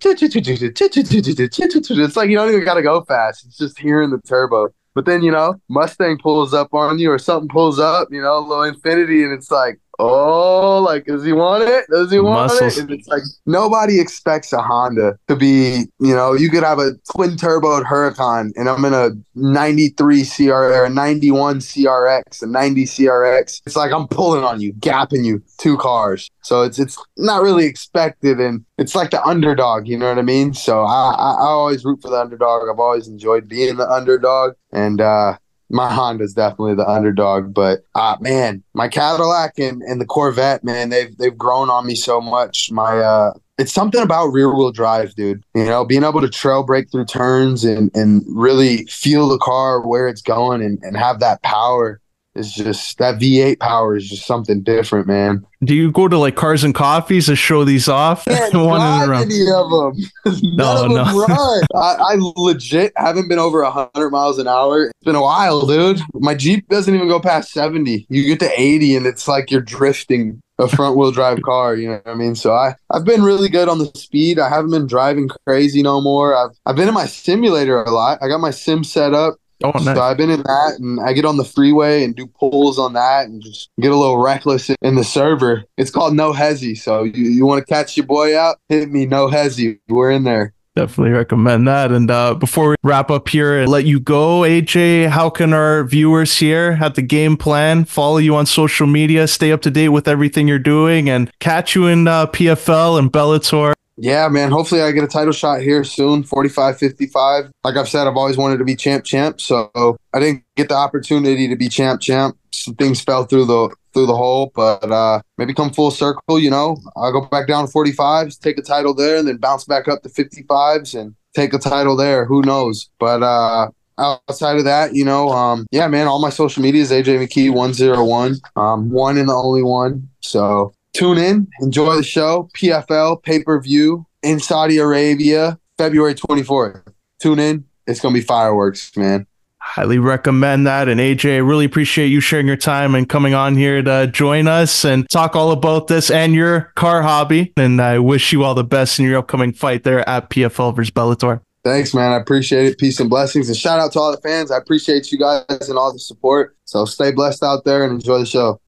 it's 1.99 2.15
like 2.15 2.29
you 2.29 2.35
don't 2.37 2.49
even 2.49 2.63
gotta 2.63 2.81
go 2.81 3.03
fast. 3.03 3.45
It's 3.45 3.57
just 3.57 3.77
hearing 3.77 4.09
the 4.09 4.21
turbo. 4.21 4.73
But 4.95 5.05
then, 5.05 5.21
you 5.23 5.31
know, 5.31 5.55
Mustang 5.69 6.17
pulls 6.17 6.53
up 6.53 6.73
on 6.73 6.97
you 6.99 7.11
or 7.11 7.19
something 7.19 7.49
pulls 7.49 7.79
up, 7.79 8.07
you 8.11 8.21
know, 8.21 8.39
low 8.39 8.59
Infiniti, 8.61 9.25
and 9.25 9.33
it's 9.33 9.51
like, 9.51 9.77
oh, 9.99 10.81
like, 10.81 11.05
does 11.05 11.23
he 11.23 11.33
want 11.33 11.63
it? 11.63 11.85
Does 11.89 12.11
he 12.11 12.19
want 12.19 12.51
Muscles. 12.51 12.77
it? 12.77 12.81
And 12.81 12.91
it's 12.91 13.07
like 13.07 13.23
nobody 13.45 13.99
expects 13.99 14.53
a 14.53 14.61
Honda 14.61 15.17
to 15.27 15.35
be, 15.35 15.85
you 15.99 16.15
know, 16.15 16.33
you 16.33 16.49
could 16.49 16.63
have 16.63 16.79
a 16.79 16.91
twin 17.13 17.31
turboed 17.31 17.85
Huracan, 17.85 18.51
and 18.55 18.69
I'm 18.69 18.83
in 18.85 18.93
a 18.93 19.11
93 19.35 20.25
CR 20.25 20.51
or 20.51 20.85
a 20.85 20.89
91 20.89 21.59
CRX, 21.59 22.41
a 22.41 22.47
90 22.47 22.85
CRX. 22.85 23.61
It's 23.65 23.75
like 23.75 23.91
I'm 23.91 24.07
pulling 24.07 24.43
on 24.43 24.61
you, 24.61 24.73
gapping 24.73 25.25
you, 25.25 25.41
two 25.57 25.77
cars. 25.77 26.29
So 26.41 26.63
it's 26.63 26.79
it's 26.79 26.97
not 27.17 27.41
really 27.41 27.65
expected, 27.65 28.39
and 28.39 28.65
it's 28.77 28.95
like 28.95 29.11
the 29.11 29.23
underdog. 29.23 29.87
You 29.87 29.97
know 29.97 30.09
what 30.09 30.19
I 30.19 30.23
mean? 30.23 30.53
So 30.53 30.83
I 30.83 31.11
I, 31.11 31.31
I 31.31 31.47
always 31.47 31.83
root 31.83 32.01
for 32.01 32.09
the 32.09 32.19
underdog. 32.19 32.69
I've 32.69 32.79
always 32.79 33.07
enjoyed 33.07 33.47
being 33.47 33.77
the 33.77 33.89
underdog, 33.89 34.53
and 34.71 35.01
uh, 35.01 35.37
my 35.69 35.91
Honda's 35.91 36.33
definitely 36.33 36.75
the 36.75 36.87
underdog, 36.87 37.53
but 37.53 37.85
uh 37.95 38.17
man, 38.19 38.63
my 38.73 38.87
Cadillac 38.87 39.57
and, 39.57 39.81
and 39.81 39.99
the 39.99 40.05
Corvette, 40.05 40.63
man, 40.63 40.89
they've 40.89 41.15
they've 41.17 41.37
grown 41.37 41.69
on 41.69 41.85
me 41.85 41.95
so 41.95 42.21
much. 42.21 42.71
My 42.71 42.99
uh 42.99 43.33
it's 43.57 43.71
something 43.71 44.01
about 44.01 44.27
rear 44.27 44.53
wheel 44.53 44.71
drive, 44.71 45.15
dude. 45.15 45.43
You 45.53 45.65
know, 45.65 45.85
being 45.85 46.03
able 46.03 46.21
to 46.21 46.29
trail 46.29 46.63
brake 46.63 46.91
through 46.91 47.05
turns 47.05 47.63
and, 47.63 47.89
and 47.95 48.23
really 48.27 48.85
feel 48.87 49.29
the 49.29 49.37
car 49.37 49.85
where 49.85 50.07
it's 50.09 50.21
going 50.21 50.61
and, 50.61 50.77
and 50.83 50.97
have 50.97 51.19
that 51.21 51.41
power 51.41 52.01
is 52.35 52.53
just 52.53 52.97
that 52.97 53.19
V8 53.19 53.59
power 53.59 53.95
is 53.95 54.09
just 54.09 54.25
something 54.25 54.61
different, 54.61 55.07
man. 55.07 55.45
Do 55.63 55.73
you 55.73 55.91
go 55.91 56.07
to 56.07 56.17
like 56.17 56.35
cars 56.35 56.63
and 56.63 56.75
coffees 56.75 57.27
to 57.27 57.35
show 57.35 57.63
these 57.63 57.87
off? 57.87 58.25
Can't 58.25 58.53
One 58.65 58.81
any 59.13 59.41
of 59.49 59.69
them. 59.69 59.93
no, 60.55 60.83
of 60.83 60.89
them 60.89 60.93
no. 60.93 61.25
I, 61.75 61.95
I, 61.99 62.15
legit 62.17 62.93
haven't 62.97 63.29
been 63.29 63.39
over 63.39 63.63
hundred 63.63 64.09
miles 64.11 64.37
an 64.37 64.47
hour. 64.47 64.85
It's 64.85 65.05
been 65.05 65.15
a 65.15 65.21
while, 65.21 65.65
dude. 65.65 66.01
My 66.13 66.35
Jeep 66.35 66.67
doesn't 66.67 66.93
even 66.93 67.07
go 67.07 67.19
past 67.19 67.51
seventy. 67.51 68.05
You 68.09 68.23
get 68.25 68.39
to 68.39 68.59
eighty, 68.59 68.95
and 68.95 69.05
it's 69.05 69.27
like 69.27 69.49
you're 69.49 69.61
drifting 69.61 70.41
a 70.57 70.67
front 70.67 70.97
wheel 70.97 71.11
drive 71.11 71.41
car. 71.41 71.75
You 71.75 71.89
know 71.89 72.01
what 72.03 72.11
I 72.11 72.15
mean? 72.15 72.35
So 72.35 72.53
I 72.53 72.75
I've 72.91 73.05
been 73.05 73.23
really 73.23 73.49
good 73.49 73.69
on 73.69 73.79
the 73.79 73.91
speed. 73.95 74.39
I 74.39 74.49
haven't 74.49 74.71
been 74.71 74.87
driving 74.87 75.29
crazy 75.47 75.81
no 75.81 76.01
more. 76.01 76.35
I've 76.35 76.51
I've 76.65 76.75
been 76.75 76.87
in 76.87 76.93
my 76.93 77.05
simulator 77.05 77.81
a 77.81 77.91
lot. 77.91 78.19
I 78.21 78.27
got 78.27 78.39
my 78.39 78.51
sim 78.51 78.83
set 78.83 79.13
up. 79.13 79.35
Oh, 79.63 79.71
nice. 79.71 79.95
So 79.95 80.01
I've 80.01 80.17
been 80.17 80.29
in 80.29 80.41
that, 80.43 80.77
and 80.79 80.99
I 80.99 81.13
get 81.13 81.25
on 81.25 81.37
the 81.37 81.45
freeway 81.45 82.03
and 82.03 82.15
do 82.15 82.27
pulls 82.27 82.77
on 82.77 82.93
that, 82.93 83.27
and 83.27 83.41
just 83.41 83.69
get 83.79 83.91
a 83.91 83.95
little 83.95 84.17
reckless 84.17 84.69
in 84.69 84.95
the 84.95 85.03
server. 85.03 85.63
It's 85.77 85.91
called 85.91 86.13
No 86.13 86.33
Hezzy. 86.33 86.77
So 86.77 87.03
you, 87.03 87.23
you 87.29 87.45
want 87.45 87.65
to 87.65 87.73
catch 87.73 87.95
your 87.95 88.05
boy 88.05 88.37
out? 88.37 88.57
Hit 88.69 88.91
me, 88.91 89.05
No 89.05 89.27
Hezzy. 89.27 89.79
We're 89.87 90.11
in 90.11 90.23
there. 90.23 90.53
Definitely 90.75 91.13
recommend 91.13 91.69
that. 91.69 91.93
And 91.93 92.11
uh, 92.11 92.33
before 92.33 92.71
we 92.71 92.75
wrap 92.83 93.09
up 93.09 93.29
here 93.29 93.57
and 93.59 93.71
let 93.71 93.85
you 93.85 93.97
go, 93.97 94.41
AJ, 94.41 95.07
how 95.07 95.29
can 95.29 95.53
our 95.53 95.85
viewers 95.85 96.35
here 96.35 96.77
at 96.81 96.95
the 96.95 97.01
game 97.01 97.37
plan 97.37 97.85
follow 97.85 98.17
you 98.17 98.35
on 98.35 98.45
social 98.45 98.85
media, 98.85 99.25
stay 99.29 99.53
up 99.53 99.61
to 99.61 99.71
date 99.71 99.89
with 99.89 100.05
everything 100.09 100.49
you're 100.49 100.59
doing, 100.59 101.09
and 101.09 101.31
catch 101.39 101.75
you 101.75 101.87
in 101.87 102.09
uh, 102.09 102.27
PFL 102.27 102.99
and 102.99 103.09
Bellator? 103.09 103.74
Yeah, 103.97 104.27
man. 104.27 104.51
Hopefully, 104.51 104.81
I 104.81 104.91
get 104.91 105.03
a 105.03 105.07
title 105.07 105.31
shot 105.31 105.61
here 105.61 105.83
soon. 105.83 106.23
45 106.23 106.77
55. 106.77 107.51
Like 107.63 107.77
I've 107.77 107.87
said, 107.87 108.07
I've 108.07 108.17
always 108.17 108.37
wanted 108.37 108.57
to 108.57 108.65
be 108.65 108.75
champ, 108.75 109.05
champ. 109.05 109.39
So 109.39 109.97
I 110.13 110.19
didn't 110.19 110.43
get 110.55 110.69
the 110.69 110.75
opportunity 110.75 111.47
to 111.47 111.55
be 111.55 111.69
champ, 111.69 112.01
champ. 112.01 112.37
Some 112.51 112.75
things 112.75 113.01
fell 113.01 113.23
through 113.23 113.45
the 113.45 113.73
through 113.93 114.07
the 114.07 114.15
hole, 114.15 114.51
but 114.53 114.91
uh, 114.91 115.21
maybe 115.37 115.53
come 115.53 115.71
full 115.71 115.91
circle. 115.91 116.37
You 116.37 116.49
know, 116.49 116.77
I'll 116.97 117.13
go 117.13 117.21
back 117.21 117.47
down 117.47 117.65
to 117.65 117.71
45s, 117.71 118.37
take 118.39 118.57
a 118.57 118.61
title 118.61 118.93
there, 118.93 119.17
and 119.17 119.27
then 119.27 119.37
bounce 119.37 119.63
back 119.63 119.87
up 119.87 120.03
to 120.03 120.09
55s 120.09 120.99
and 120.99 121.15
take 121.33 121.53
a 121.53 121.57
title 121.57 121.95
there. 121.95 122.25
Who 122.25 122.41
knows? 122.41 122.89
But 122.99 123.23
uh, 123.23 123.69
outside 123.97 124.57
of 124.57 124.65
that, 124.65 124.93
you 124.93 125.05
know, 125.05 125.29
um, 125.29 125.65
yeah, 125.71 125.87
man, 125.87 126.07
all 126.07 126.19
my 126.19 126.29
social 126.29 126.61
media 126.61 126.81
is 126.81 126.91
AJ 126.91 127.19
McKee 127.19 127.53
101, 127.53 128.35
um, 128.57 128.89
one 128.89 129.17
and 129.17 129.29
the 129.29 129.33
only 129.33 129.63
one. 129.63 130.09
So 130.19 130.73
tune 130.95 131.17
in, 131.17 131.47
enjoy 131.59 131.95
the 131.95 132.03
show. 132.03 132.49
PFL 132.55 133.21
pay 133.23 133.43
per 133.43 133.59
view 133.61 134.05
in 134.23 134.39
Saudi 134.39 134.77
Arabia, 134.77 135.59
February 135.77 136.15
24th. 136.15 136.81
Tune 137.19 137.39
in. 137.39 137.65
It's 137.87 137.99
going 137.99 138.13
to 138.13 138.19
be 138.19 138.25
fireworks, 138.25 138.95
man. 138.97 139.27
Highly 139.59 139.97
recommend 139.97 140.67
that. 140.67 140.87
And 140.87 140.99
AJ, 140.99 141.47
really 141.47 141.65
appreciate 141.65 142.07
you 142.07 142.19
sharing 142.19 142.47
your 142.47 142.55
time 142.55 142.93
and 142.93 143.09
coming 143.09 143.33
on 143.33 143.55
here 143.55 143.81
to 143.81 144.07
join 144.07 144.47
us 144.47 144.85
and 144.85 145.09
talk 145.09 145.35
all 145.35 145.51
about 145.51 145.87
this 145.87 146.11
and 146.11 146.33
your 146.33 146.71
car 146.75 147.01
hobby. 147.01 147.51
And 147.57 147.81
I 147.81 147.99
wish 147.99 148.31
you 148.31 148.43
all 148.43 148.53
the 148.53 148.63
best 148.63 148.99
in 148.99 149.05
your 149.05 149.17
upcoming 149.17 149.53
fight 149.53 149.83
there 149.83 150.07
at 150.07 150.29
PFL 150.29 150.75
versus 150.75 150.91
Bellator. 150.91 151.41
Thanks, 151.63 151.95
man. 151.95 152.11
I 152.11 152.17
appreciate 152.17 152.67
it. 152.67 152.77
Peace 152.77 152.99
and 152.99 153.09
blessings. 153.09 153.47
And 153.47 153.57
shout 153.57 153.79
out 153.79 153.91
to 153.93 153.99
all 153.99 154.11
the 154.11 154.21
fans. 154.21 154.51
I 154.51 154.57
appreciate 154.57 155.11
you 155.11 155.17
guys 155.17 155.67
and 155.67 155.79
all 155.79 155.91
the 155.91 155.97
support. 155.97 156.55
So 156.65 156.85
stay 156.85 157.11
blessed 157.11 157.41
out 157.41 157.65
there 157.65 157.83
and 157.83 157.93
enjoy 157.93 158.19
the 158.19 158.25
show. 158.27 158.61